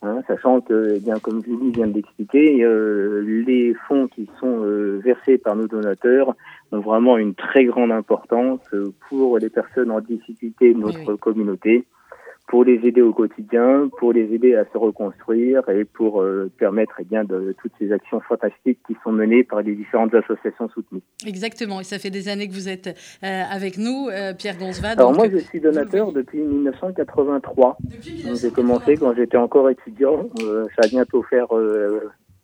[0.03, 2.65] Hein, sachant que, eh bien, comme Julie vient de l'expliquer,
[3.49, 4.57] les fonds qui sont
[5.09, 6.29] versés par nos donateurs
[6.71, 8.61] ont vraiment une très grande importance
[9.09, 11.19] pour les personnes en difficulté de notre oui.
[11.19, 11.85] communauté
[12.49, 16.95] pour les aider au quotidien, pour les aider à se reconstruire et pour euh, permettre
[16.99, 21.03] eh bien, de, toutes ces actions fantastiques qui sont menées par les différentes associations soutenues.
[21.27, 22.89] Exactement, et ça fait des années que vous êtes
[23.23, 24.89] euh, avec nous, euh, Pierre Gonzva.
[24.89, 27.77] Alors moi, je suis donateur depuis 1983.
[27.85, 28.39] Depuis 1983.
[28.41, 31.49] J'ai commencé quand j'étais encore étudiant, ça va bientôt faire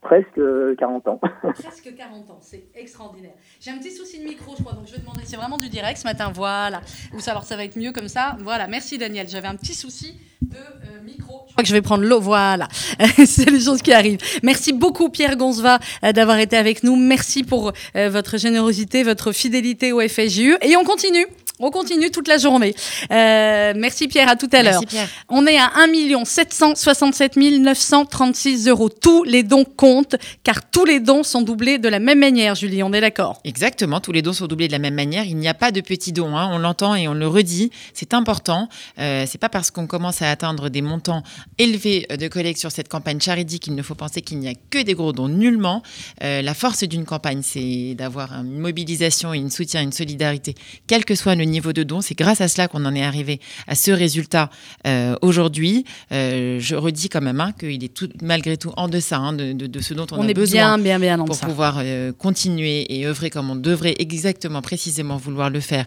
[0.04, 0.40] presque
[0.78, 1.20] 40 ans.
[1.42, 3.32] presque 40 ans, c'est extraordinaire.
[3.60, 5.68] J'ai un petit souci de micro, je crois, donc je vais demander, c'est vraiment du
[5.68, 6.82] direct ce matin, voilà.
[7.14, 8.36] Ou ça, alors ça va être mieux comme ça.
[8.40, 11.44] Voilà, merci Daniel, j'avais un petit souci de euh, micro.
[11.48, 12.68] Je crois que je vais prendre l'eau, voilà.
[13.26, 14.20] c'est les choses qui arrivent.
[14.42, 16.96] Merci beaucoup Pierre Gonzva euh, d'avoir été avec nous.
[16.96, 20.56] Merci pour euh, votre générosité, votre fidélité au FSJU.
[20.62, 21.26] Et on continue.
[21.64, 22.74] On continue toute la journée.
[23.10, 24.82] Euh, merci Pierre, à tout à l'heure.
[25.30, 28.90] On est à 1 767 936 euros.
[28.90, 32.82] Tous les dons comptent, car tous les dons sont doublés de la même manière, Julie,
[32.82, 33.40] on est d'accord?
[33.44, 35.24] Exactement, tous les dons sont doublés de la même manière.
[35.24, 36.50] Il n'y a pas de petits dons, hein.
[36.52, 38.68] on l'entend et on le redit, c'est important.
[38.98, 41.22] Euh, c'est pas parce qu'on commence à atteindre des montants
[41.56, 44.82] élevés de collecte sur cette campagne Charity qu'il ne faut penser qu'il n'y a que
[44.82, 45.82] des gros dons, nullement.
[46.22, 50.54] Euh, la force d'une campagne, c'est d'avoir une mobilisation, une soutien, une solidarité,
[50.86, 52.00] quel que soit le niveau de don.
[52.00, 54.50] C'est grâce à cela qu'on en est arrivé à ce résultat
[54.86, 55.84] euh, aujourd'hui.
[56.12, 59.52] Euh, je redis quand même hein, qu'il est tout, malgré tout en deçà hein, de,
[59.52, 61.46] de, de, ce dont on, on a est besoin bien, bien, bien pour ça.
[61.46, 65.84] pouvoir euh, continuer et œuvrer comme on devrait exactement, précisément vouloir le faire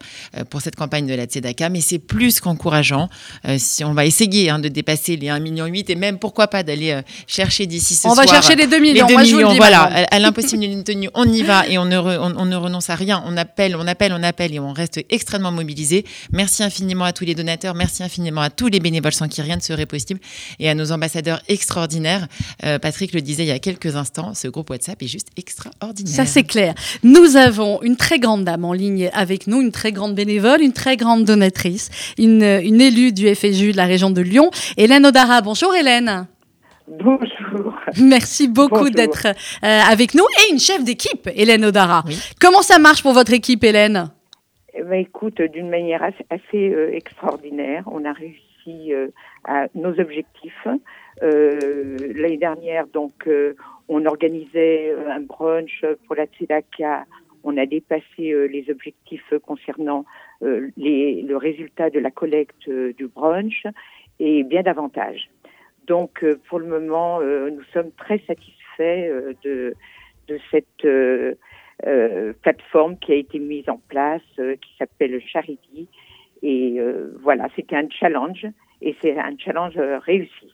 [0.50, 1.70] pour cette campagne de la Tzedaka.
[1.70, 3.10] Mais c'est plus qu'encourageant.
[3.58, 7.00] Si on va essayer hein, de dépasser les 1,8 million et même pourquoi pas d'aller
[7.28, 8.26] chercher d'ici ce on soir.
[8.28, 9.08] On va chercher les 2 millions.
[9.08, 9.84] Les 2 Moi, millions, voilà.
[9.84, 12.56] À, à l'impossible d'une tenue, on y va et on ne, re, on, on ne
[12.56, 13.24] renonce à rien.
[13.26, 16.06] On appelle, on appelle, on appelle et on reste extrêmement mobilisé.
[16.32, 19.56] Merci infiniment à tous les donateurs, merci infiniment à tous les bénévoles sans qui rien
[19.56, 20.20] ne serait possible
[20.60, 22.28] et à nos ambassadeurs extraordinaires.
[22.64, 26.14] Euh, Patrick le disait il y a quelques instants, ce groupe WhatsApp est juste extraordinaire.
[26.14, 26.74] Ça c'est clair.
[27.04, 30.74] Nous avons une très grande dame en ligne avec nous, une très grande bénévole, une
[30.74, 35.42] très grande donatrice, une, une élue du FSU de la région de Lyon, Hélène Odara.
[35.42, 36.28] Bonjour Hélène.
[36.88, 37.76] Bonjour.
[38.02, 39.32] Merci beaucoup d'être euh,
[39.62, 42.04] avec nous et une chef d'équipe, Hélène Odara.
[42.08, 42.18] Oui.
[42.40, 44.10] Comment ça marche pour votre équipe, Hélène?
[44.80, 49.08] Eh ben, écoute, d'une manière assez, euh, extraordinaire, on a réussi euh,
[49.44, 50.68] à nos objectifs.
[51.24, 53.28] Euh, L'année dernière, donc,
[53.88, 57.06] on organisait un brunch pour la Tzedaka.
[57.44, 60.06] On a dépassé les objectifs concernant
[60.42, 63.66] le résultat de la collecte du brunch
[64.20, 65.30] et bien davantage.
[65.88, 69.74] Donc, pour le moment, nous sommes très satisfaits de,
[70.52, 70.86] cette
[72.42, 75.88] plateforme qui a été mise en place, euh, qui s'appelle Charity
[76.42, 78.46] Et euh, voilà, c'était un challenge
[78.82, 80.54] et c'est un challenge euh, réussi.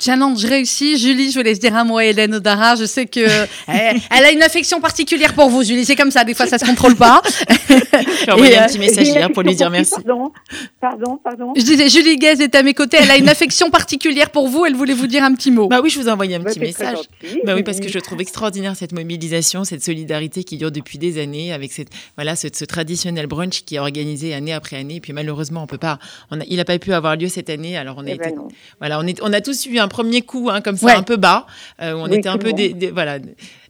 [0.00, 0.96] Challenge réussi.
[0.98, 2.74] Julie, je vous laisse dire un mot à Hélène Odara.
[2.76, 3.20] Je sais que
[3.68, 5.84] elle, elle a une affection particulière pour vous, Julie.
[5.84, 6.24] C'est comme ça.
[6.24, 7.22] Des fois, ça se contrôle pas.
[7.68, 9.94] Je vais envoyer Et, un petit message hier pour lui dire merci.
[10.00, 10.32] Pardon,
[10.80, 11.52] pardon, pardon.
[11.56, 12.98] Je disais, Julie Guez est à mes côtés.
[13.00, 14.64] Elle a une affection particulière pour vous.
[14.64, 15.68] Elle voulait vous dire un petit mot.
[15.68, 16.96] Bah oui, je vous ai envoyé un Bah, petit message.
[17.22, 17.40] gentil.
[17.44, 21.20] Bah oui, parce que je trouve extraordinaire cette mobilisation, cette solidarité qui dure depuis des
[21.20, 24.96] années avec cette, voilà, ce, ce traditionnel brunch qui est organisé année après année.
[24.96, 25.98] Et puis malheureusement, on peut pas,
[26.30, 27.76] on a- il n'a pas pu avoir lieu cette année.
[27.76, 28.36] Alors on a Eh ben été,
[28.78, 30.92] voilà, on, est, on a tous eu un premier coup, hein, comme ça, Ouais.
[30.94, 31.46] un peu bas,
[31.82, 32.56] euh, où on Oui, était un peu, monde.
[32.56, 33.20] dé- voilà, En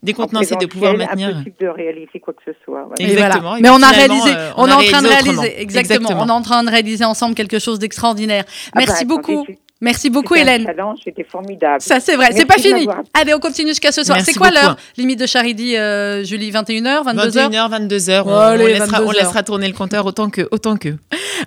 [0.03, 1.29] décontenancé de pouvoir maintenir.
[1.29, 2.87] Impossible de réaliser quoi que ce soit.
[2.87, 2.95] ouais.
[3.05, 3.41] Exactement.
[3.41, 3.61] voilà.
[3.61, 5.99] Mais on a réalisé, euh, on, on est en train de réaliser, exactement.
[6.07, 6.23] Exactement.
[6.23, 8.45] On est en train de réaliser ensemble quelque chose d'extraordinaire.
[8.47, 9.45] Ah bah, Merci attendez, beaucoup.
[9.47, 10.67] c'est- Merci beaucoup, Hélène.
[11.03, 11.81] C'était formidable.
[11.81, 12.29] Ça, c'est vrai.
[12.33, 12.87] C'est pas fini.
[13.15, 14.19] Allez, on continue jusqu'à ce soir.
[14.23, 16.51] C'est quoi l'heure limite de Charity, euh, Julie?
[16.51, 19.13] 21h, 22h 21h, 22h, on, Allez, on laissera, 22 on heures.
[19.13, 20.89] laissera tourner le compteur autant que, autant que.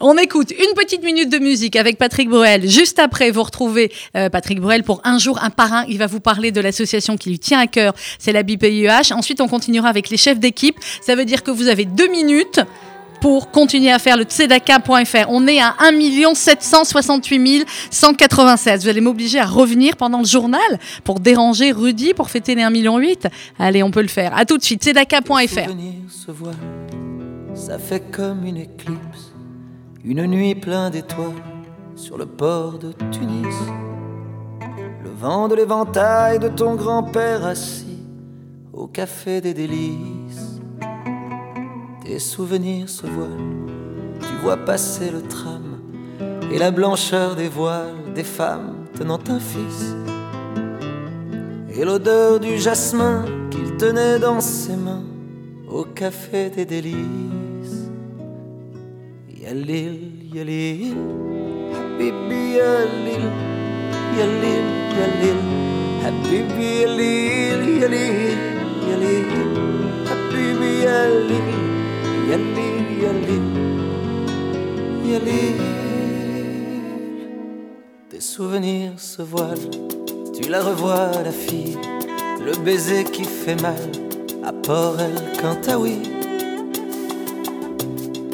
[0.00, 2.68] On écoute une petite minute de musique avec Patrick Bruel.
[2.68, 5.84] Juste après, vous retrouvez euh, Patrick Bruel pour Un jour, un parrain.
[5.88, 7.92] Il va vous parler de l'association qui lui tient à cœur.
[8.18, 9.12] C'est la BPIEH.
[9.12, 10.76] Ensuite, on continuera avec les chefs d'équipe.
[11.02, 12.60] Ça veut dire que vous avez deux minutes
[13.24, 15.30] pour continuer à faire le tzedaka.fr.
[15.30, 18.82] On est à 1 768 196.
[18.82, 20.60] Vous allez m'obliger à revenir pendant le journal
[21.04, 23.28] pour déranger Rudy pour fêter les 1 million 8.
[23.58, 24.36] Allez, on peut le faire.
[24.36, 25.70] À tout de suite, tzedaka.fr.
[27.54, 29.32] Ça fait comme une éclipse,
[30.04, 31.32] une nuit pleine d'étoiles
[31.96, 33.56] sur le port de Tunis.
[35.02, 38.02] Le vent de l'éventail de ton grand-père assis
[38.74, 40.13] au café des délices.
[42.14, 43.66] Tes souvenirs se voilent,
[44.20, 45.80] tu vois passer le tram
[46.52, 49.96] et la blancheur des voiles des femmes tenant un fils.
[51.74, 55.02] Et l'odeur du jasmin qu'il tenait dans ses mains
[55.68, 57.90] au café des délices.
[59.42, 60.94] Yalil, yalil,
[61.74, 63.26] habibi yalil,
[64.16, 64.66] yalil,
[65.00, 65.40] yalil,
[66.04, 68.38] habibi yalil, yalil,
[68.88, 69.26] yalil,
[70.06, 71.63] habibi yalil,
[72.30, 73.48] yalil, yalil,
[75.10, 75.60] yalil.
[78.10, 79.70] Tes souvenirs se voilent,
[80.32, 81.78] tu la revois la fille,
[82.44, 83.90] le baiser qui fait mal
[84.42, 85.98] à Port El Cantaoui.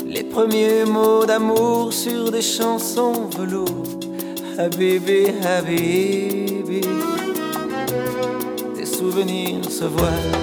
[0.06, 3.86] Les premiers mots d'amour sur des chansons velours.
[4.58, 6.82] Habibi, Habibi.
[8.74, 10.36] Tes souvenirs se voilent,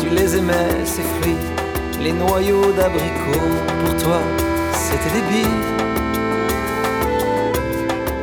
[0.00, 1.53] tu les aimais, ces fruits.
[2.02, 4.20] Les noyaux d'abricots, pour toi,
[4.72, 5.64] c'était des billes.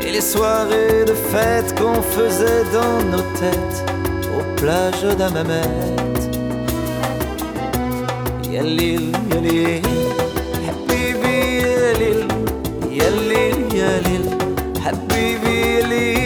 [0.05, 3.83] Et les soirées de fête qu'on faisait dans nos têtes,
[4.37, 5.61] aux plages d'Amamet.
[8.51, 9.81] Yalil, yalil,
[10.67, 12.21] habibi yalil,
[12.99, 14.25] yalil, yalil,
[14.85, 16.20] habibi yalil,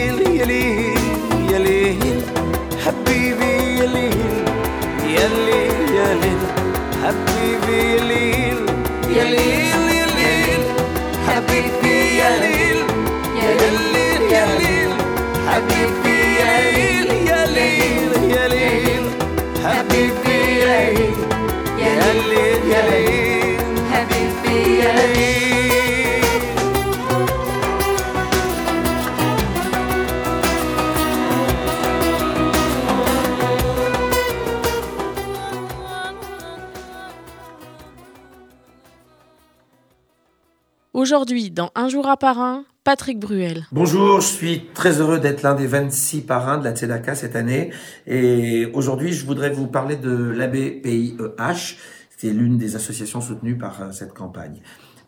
[41.16, 43.64] Aujourd'hui, dans Un jour à parrain, Patrick Bruel.
[43.72, 47.70] Bonjour, je suis très heureux d'être l'un des 26 parrains de la Tzedaka cette année.
[48.06, 51.78] Et aujourd'hui, je voudrais vous parler de l'ABPIEH,
[52.18, 54.60] qui est l'une des associations soutenues par euh, cette campagne.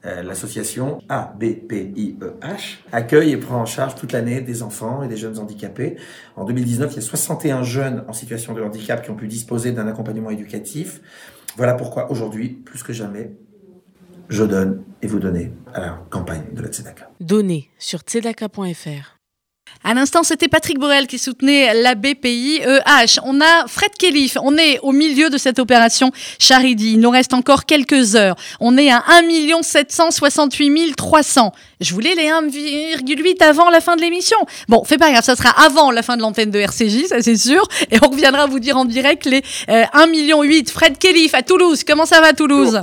[0.07, 5.39] Euh, L'association ABPIEH accueille et prend en charge toute l'année des enfants et des jeunes
[5.39, 5.97] handicapés.
[6.37, 9.73] En 2019, il y a 61 jeunes en situation de handicap qui ont pu disposer
[9.73, 11.03] d'un accompagnement éducatif.
[11.59, 13.33] Voilà pourquoi aujourd'hui, plus que jamais,
[14.29, 17.11] je donne et vous donnez à la campagne de la Tzedaka.
[17.21, 19.19] Donné sur tzedaka.fr.
[19.85, 23.21] À l'instant, c'était Patrick Borel qui soutenait la BPI EH.
[23.23, 24.33] On a Fred Kelly.
[24.43, 26.95] On est au milieu de cette opération Charity.
[26.95, 28.35] Il nous reste encore quelques heures.
[28.61, 31.53] On est à 1 768 300.
[31.81, 34.39] Je voulais les 1,8 avant la fin de l'émission.
[34.69, 37.37] Bon, fait pas grave, ça sera avant la fin de l'antenne de RCJ, ça c'est
[37.37, 37.63] sûr.
[37.93, 40.71] Et on reviendra vous dire en direct les euh, 1 million 8.
[40.71, 41.85] Fred Kelly à Toulouse.
[41.85, 42.83] Comment ça va Toulouse?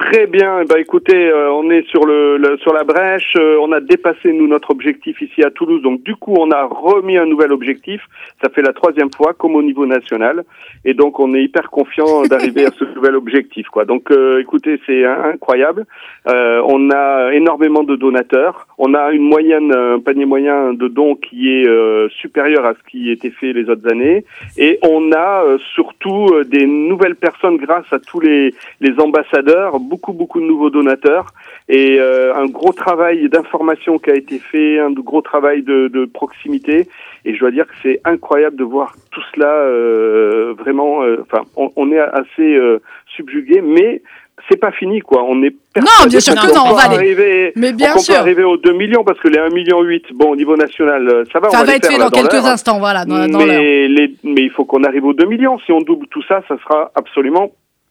[0.00, 0.64] Très bien.
[0.64, 3.34] Bah, écoutez, euh, on est sur le, le- sur la brèche.
[3.36, 5.82] Euh, on a dépassé nous notre objectif ici à Toulouse.
[5.82, 8.00] Donc du coup, on a remis un nouvel objectif.
[8.42, 10.44] Ça fait la troisième fois, comme au niveau national.
[10.86, 13.68] Et donc, on est hyper confiant d'arriver à ce nouvel objectif.
[13.68, 13.84] Quoi.
[13.84, 15.84] Donc, euh, écoutez, c'est incroyable.
[16.28, 18.66] Euh, on a énormément de donateurs.
[18.78, 22.90] On a une moyenne, un panier moyen de dons qui est euh, supérieur à ce
[22.90, 24.24] qui était fait les autres années.
[24.56, 29.78] Et on a euh, surtout euh, des nouvelles personnes grâce à tous les, les ambassadeurs,
[29.90, 31.26] beaucoup beaucoup de nouveaux donateurs
[31.68, 36.04] et euh, un gros travail d'information qui a été fait, un gros travail de, de
[36.06, 36.76] proximité.
[37.24, 41.02] Et je dois dire que c'est incroyable de voir tout cela euh, vraiment.
[41.02, 42.78] euh, Enfin, on, on est assez euh,
[43.16, 44.00] subjugué, mais
[44.48, 45.22] c'est pas fini quoi.
[45.24, 48.14] On est Non, bien sûr que non, on va aller- arriver, Mais bien qu'on sûr.
[48.14, 51.06] peut arriver aux 2 millions parce que les 1 million 8, bon au niveau national,
[51.08, 51.50] euh, ça va.
[51.50, 54.40] Ça on va les être faire, fait dans quelques instants, voilà, dans, mais, les, mais
[54.42, 55.58] il faut qu'on arrive aux 2 millions.
[55.66, 57.50] Si on double tout ça, ça sera absolument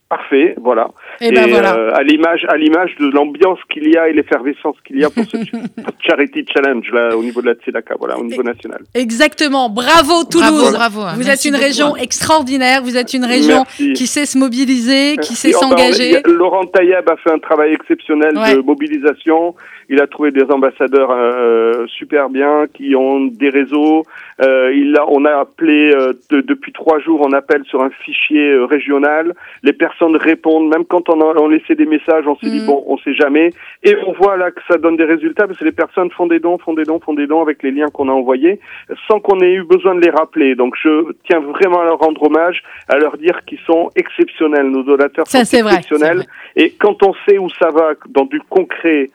[0.09, 0.55] parfait.
[0.61, 0.87] Voilà.
[1.21, 1.75] Eh ben voilà.
[1.75, 5.09] euh, à l'image, à l'image de l'ambiance qu'il y a et l'effervescence qu'il y a
[5.09, 5.37] pour ce
[6.07, 8.81] charity challenge là au niveau de la Tzedaka, voilà, au niveau national.
[8.95, 9.69] Exactement.
[9.69, 10.73] Bravo Toulouse.
[10.73, 11.01] bravo.
[11.01, 11.63] Vous Merci êtes une beaucoup.
[11.65, 12.81] région extraordinaire.
[12.83, 13.93] Vous êtes une région Merci.
[13.93, 16.21] qui sait se mobiliser, qui sait Et, oh, ben, s'engager.
[16.25, 18.55] Laurent Tailleb a fait un travail exceptionnel Ouais.
[18.55, 19.55] de mobilisation.
[19.91, 24.03] Il a trouvé des ambassadeurs euh, super bien qui ont des réseaux.
[24.41, 27.89] Euh, il a, on a appelé euh, de- depuis trois jours, on appelle sur un
[27.89, 29.33] fichier euh, régional.
[29.63, 32.65] Les personnes répondent, même quand on a on laissé des messages, on s'est dit Mhm.
[32.67, 33.51] bon, on sait jamais.
[33.83, 36.39] Et on voit là que ça donne des résultats parce que les personnes font des
[36.39, 38.59] dons, font des dons, font des dons avec les liens qu'on a envoyés,
[39.07, 40.55] sans qu'on ait eu besoin de les rappeler.
[40.55, 44.67] Donc je tiens vraiment à leur rendre hommage, à leur dire qu'ils sont exceptionnels.
[44.69, 46.25] Nos donateurs Ça, sont c'est vrai, exceptionnels.
[46.55, 49.09] Et quand on sait où ça va, dans du concret,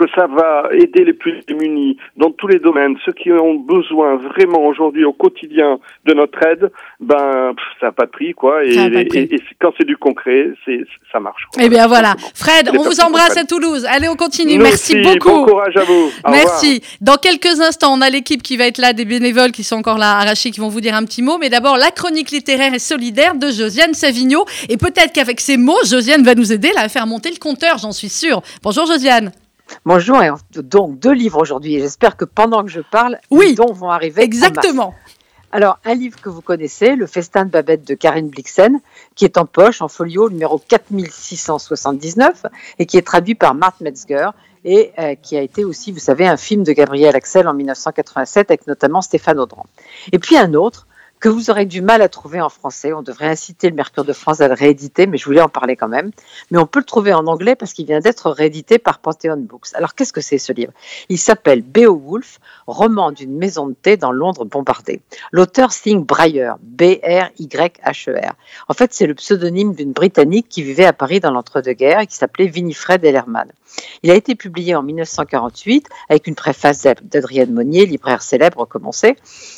[0.00, 4.16] que ça va aider les plus démunis dans tous les domaines, ceux qui ont besoin
[4.16, 8.64] vraiment aujourd'hui au quotidien de notre aide, ben pff, ça n'a pas de prix quoi.
[8.64, 9.28] Et, prix.
[9.60, 10.80] quand c'est du concret, c'est
[11.12, 11.42] ça marche.
[11.52, 11.62] quoi.
[11.62, 12.14] Eh bien voilà.
[12.34, 13.86] Fred, on vous embrasse à Toulouse.
[13.90, 14.56] Allez, on continue.
[14.56, 15.28] Nous Merci aussi, beaucoup.
[15.28, 16.10] Bon courage à vous.
[16.24, 16.82] Au Merci.
[17.02, 19.98] Dans quelques instants, on a l'équipe qui va être là, des bénévoles qui sont encore
[19.98, 21.36] là arrachés, qui vont vous dire un petit mot.
[21.38, 24.46] Mais d'abord, la chronique littéraire et solidaire de Josiane Savigno.
[24.70, 27.76] Et peut-être qu'avec ces mots, Josiane va nous aider là, à faire monter le compteur,
[27.78, 28.40] j'en suis sûre.
[28.62, 29.32] Bonjour Josiane.
[29.84, 31.74] Bonjour, et donc deux livres aujourd'hui.
[31.74, 34.22] Et J'espère que pendant que je parle, les dons vont arriver.
[34.22, 34.94] en Exactement.
[35.52, 38.80] Alors, un livre que vous connaissez, Le Festin de Babette de Karine Blixen,
[39.16, 42.46] qui est en poche, en folio numéro 4679,
[42.78, 44.30] et qui est traduit par Marthe Metzger,
[44.64, 48.50] et euh, qui a été aussi, vous savez, un film de Gabriel Axel en 1987,
[48.50, 49.66] avec notamment Stéphane Audran.
[50.12, 50.86] Et puis un autre
[51.20, 52.92] que vous aurez du mal à trouver en français.
[52.92, 55.76] On devrait inciter le Mercure de France à le rééditer, mais je voulais en parler
[55.76, 56.10] quand même.
[56.50, 59.68] Mais on peut le trouver en anglais parce qu'il vient d'être réédité par Pantheon Books.
[59.74, 60.72] Alors qu'est-ce que c'est ce livre?
[61.10, 65.02] Il s'appelle Beowulf, roman d'une maison de thé dans Londres bombardée.
[65.30, 68.32] L'auteur signe Breyer, B-R-Y-H-E-R.
[68.68, 72.16] En fait, c'est le pseudonyme d'une Britannique qui vivait à Paris dans l'entre-deux-guerres et qui
[72.16, 73.52] s'appelait Winifred Ellerman.
[74.02, 78.90] Il a été publié en 1948 avec une préface d'Ad- d'Adrienne Monnier, libraire célèbre comme.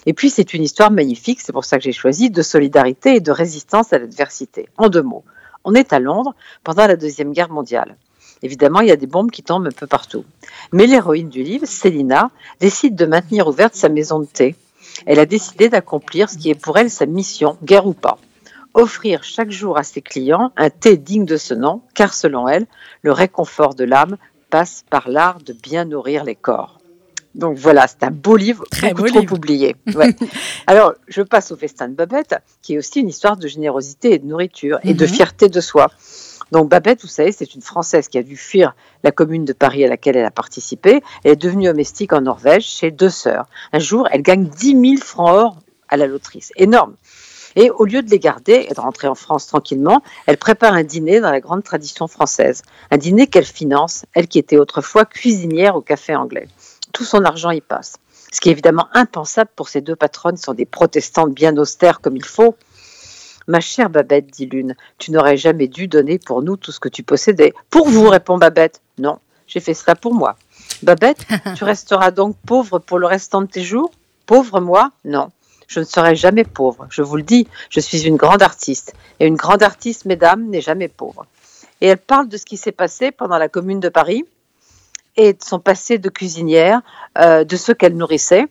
[0.07, 3.21] Et puis c'est une histoire magnifique, c'est pour ça que j'ai choisi, de solidarité et
[3.21, 4.69] de résistance à l'adversité.
[4.77, 5.25] En deux mots,
[5.65, 6.35] on est à Londres
[6.65, 7.97] pendant la Deuxième Guerre mondiale.
[8.43, 10.25] Évidemment, il y a des bombes qui tombent un peu partout.
[10.73, 14.57] Mais l'héroïne du livre, Célina, décide de maintenir ouverte sa maison de thé.
[15.07, 18.19] Elle a décidé d'accomplir ce qui est pour elle sa mission, guerre ou pas.
[18.75, 22.67] Offrir chaque jour à ses clients un thé digne de ce nom, car selon elle,
[23.03, 24.17] le réconfort de l'âme
[24.51, 26.79] passe par l'art de bien nourrir les corps.
[27.35, 29.33] Donc voilà, c'est un beau livre, Très beaucoup beau trop livre.
[29.35, 29.77] oublié.
[29.95, 30.15] Ouais.
[30.67, 34.19] Alors, je passe au festin de Babette, qui est aussi une histoire de générosité et
[34.19, 35.11] de nourriture et de Mhm.
[35.13, 35.91] fierté de soi.
[36.51, 39.85] Donc Babette, vous savez, c'est une Française qui a dû fuir la commune de Paris
[39.85, 41.03] à laquelle elle a participé.
[41.25, 43.47] Elle est devenue domestique en Norvège chez deux sœurs.
[43.73, 45.57] Un jour, elle gagne 10 000 francs or
[45.89, 46.45] à la loterie.
[46.57, 46.95] Énorme.
[47.57, 50.85] Et au lieu de les garder et de rentrer en France tranquillement, elle prépare un
[50.85, 52.63] dîner dans la grande tradition française.
[52.91, 56.49] Un dîner qu'elle finance, elle qui était autrefois cuisinière au café anglais.
[56.93, 57.95] Tout son argent y passe.
[58.33, 62.01] Ce qui est évidemment impensable pour ces deux patronnes, qui sont des protestantes bien austères
[62.01, 62.57] comme il faut.
[63.47, 66.89] Ma chère Babette, dit l'une, tu n'aurais jamais dû donner pour nous tout ce que
[66.89, 67.53] tu possédais.
[67.71, 68.81] Pour vous, répond Babette.
[68.99, 70.37] Non, j'ai fait cela pour moi.
[70.83, 71.27] Babette,
[71.57, 73.91] tu resteras donc pauvre pour le restant de tes jours?
[74.27, 74.93] Pauvre moi?
[75.05, 75.31] Non.
[75.73, 76.87] Je ne serai jamais pauvre.
[76.91, 78.95] Je vous le dis, je suis une grande artiste.
[79.21, 81.25] Et une grande artiste, mesdames, n'est jamais pauvre.
[81.81, 84.25] Et elle parle de ce qui s'est passé pendant la Commune de Paris
[85.17, 86.83] et de son passé de cuisinière,
[87.19, 88.45] euh, de ceux qu'elle nourrissait.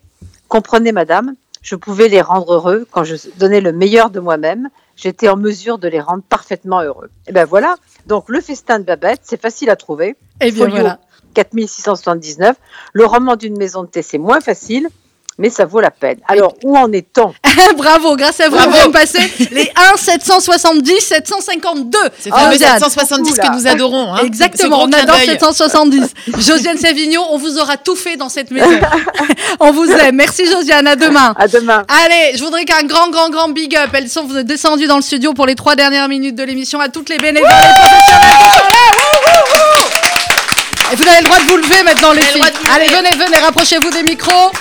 [0.47, 4.69] Comprenez, madame, je pouvais les rendre heureux quand je donnais le meilleur de moi-même.
[4.95, 7.11] J'étais en mesure de les rendre parfaitement heureux.
[7.27, 7.75] Et ben voilà.
[8.07, 10.15] Donc le festin de Babette, c'est facile à trouver.
[10.41, 10.99] Eh bien, Folio voilà.
[11.35, 12.57] 4679.
[12.93, 14.89] Le roman d'une maison de thé, c'est moins facile.
[15.41, 16.17] Mais ça vaut la peine.
[16.27, 17.33] Alors, où en est-on?
[17.77, 18.87] Bravo, grâce à vous, Bravo.
[18.87, 19.19] de passer
[19.51, 21.97] les 1 770 752.
[22.19, 22.79] C'est le fameux Josiane.
[22.79, 24.13] 770 que nous adorons.
[24.13, 24.19] Hein.
[24.23, 25.25] Exactement, on adore d'œil.
[25.25, 26.13] 770.
[26.37, 28.69] Josiane Savigno, on vous aura tout fait dans cette maison.
[29.59, 30.15] on vous aime.
[30.15, 31.33] Merci Josiane, à demain.
[31.37, 31.83] À demain.
[32.05, 33.89] Allez, je voudrais qu'un grand, grand, grand big up.
[33.93, 37.09] Elles sont descendues dans le studio pour les trois dernières minutes de l'émission à toutes
[37.09, 38.91] les bénévoles et professionnels qui sont là.
[38.95, 40.93] Wouh, wouh, wouh.
[40.93, 42.53] Et vous avez le droit de vous lever maintenant, les Vous le filles.
[42.63, 44.51] vous Allez, venez, venez, rapprochez-vous des micros.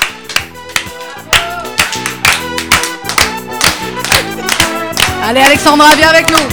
[5.31, 6.49] Allez, Alexandra, viens avec nous.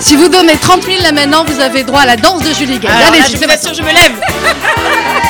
[0.00, 2.80] Si vous donnez 30 000 là maintenant, vous avez droit à la danse de Julie
[2.80, 2.88] Gay.
[2.88, 4.20] Allez, je assure, je me lève.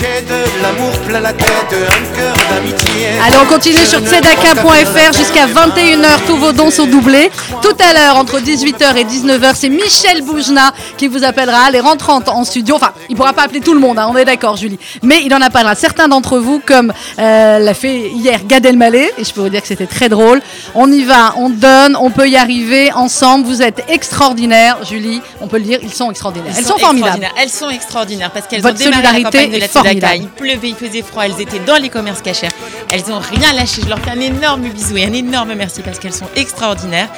[0.00, 3.08] J'ai de l'amour plein la tête, un cœur d'amitié.
[3.22, 6.24] Allez, on continue sur tzedaka.fr jusqu'à 21h.
[6.26, 7.30] Tous vos dons sont doublés.
[7.60, 11.64] Tout à l'heure, entre 18h et 19h, c'est Michel Boujna qui vous appellera.
[11.64, 12.76] Allez, rentrant en studio.
[12.76, 14.78] Enfin, il pourra pas appeler tout le monde, hein, on est d'accord, Julie.
[15.02, 19.10] Mais il en appellera certains d'entre vous, comme euh, l'a fait hier Gad Elmaleh.
[19.18, 20.40] Et je peux vous dire que c'était très drôle.
[20.74, 23.44] On y va, on donne, on peut y arriver ensemble.
[23.44, 25.20] Vous êtes extraordinaires, Julie.
[25.42, 26.54] On peut le dire, ils sont extraordinaires.
[26.56, 27.28] Elles sont formidables.
[27.38, 29.68] Elles sont extraordinaires parce qu'elles ont Votre démarré la solidarité campagne de la
[30.16, 32.48] Il pleuvait, il faisait froid, elles étaient dans les commerces cachers.
[32.90, 33.82] Elles ont rien lâché.
[33.82, 37.08] Je leur fais un énorme bisou et un énorme merci parce qu'elles sont extraordinaires.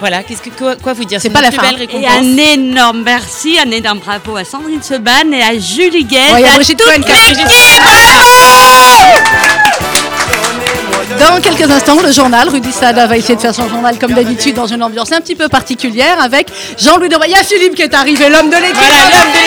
[0.00, 1.62] Voilà, qu'est-ce que quoi, quoi vous dire C'est pas la fin.
[1.78, 6.34] Et un énorme merci, un énorme bravo à Sandrine Seban et à Julie Guest.
[6.34, 6.58] Ouais, à.
[11.20, 14.56] Dans quelques instants, le journal, Rudy Sada va essayer de faire son journal comme d'habitude
[14.56, 16.48] dans une ambiance un petit peu particulière avec
[16.78, 17.28] Jean-Louis Debré.
[17.28, 18.76] Il y a Philippe qui est arrivé, l'homme de l'équipe.
[18.76, 19.38] Voilà, l'homme de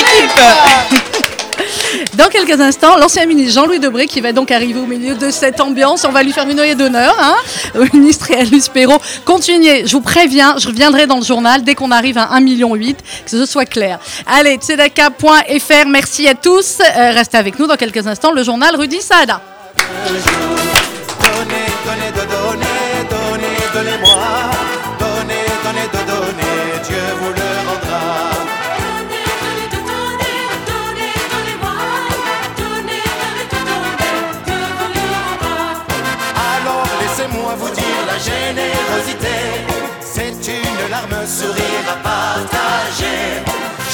[1.01, 1.21] l'équipe.
[2.15, 5.59] Dans quelques instants, l'ancien ministre Jean-Louis Debré qui va donc arriver au milieu de cette
[5.59, 6.05] ambiance.
[6.05, 7.35] On va lui faire une oreille d'honneur, hein,
[7.79, 8.99] au ministre et à Luce Perrault.
[9.25, 12.73] Continuez, je vous préviens, je reviendrai dans le journal dès qu'on arrive à 1,8 million,
[12.75, 13.99] que ce soit clair.
[14.25, 16.79] Allez, tzedaka.fr, merci à tous.
[16.79, 19.41] Euh, restez avec nous dans quelques instants, le journal Rudy Sada.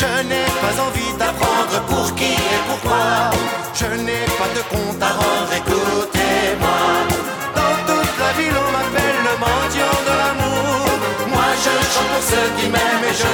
[0.01, 3.29] Je n'ai pas envie d'apprendre pour qui et pourquoi.
[3.75, 6.79] Je n'ai pas de compte à rendre, écoutez-moi.
[7.57, 10.89] Dans toute la ville, on m'appelle le mendiant de l'amour.
[11.33, 13.30] Moi, je chante pour ceux qui m'aiment et je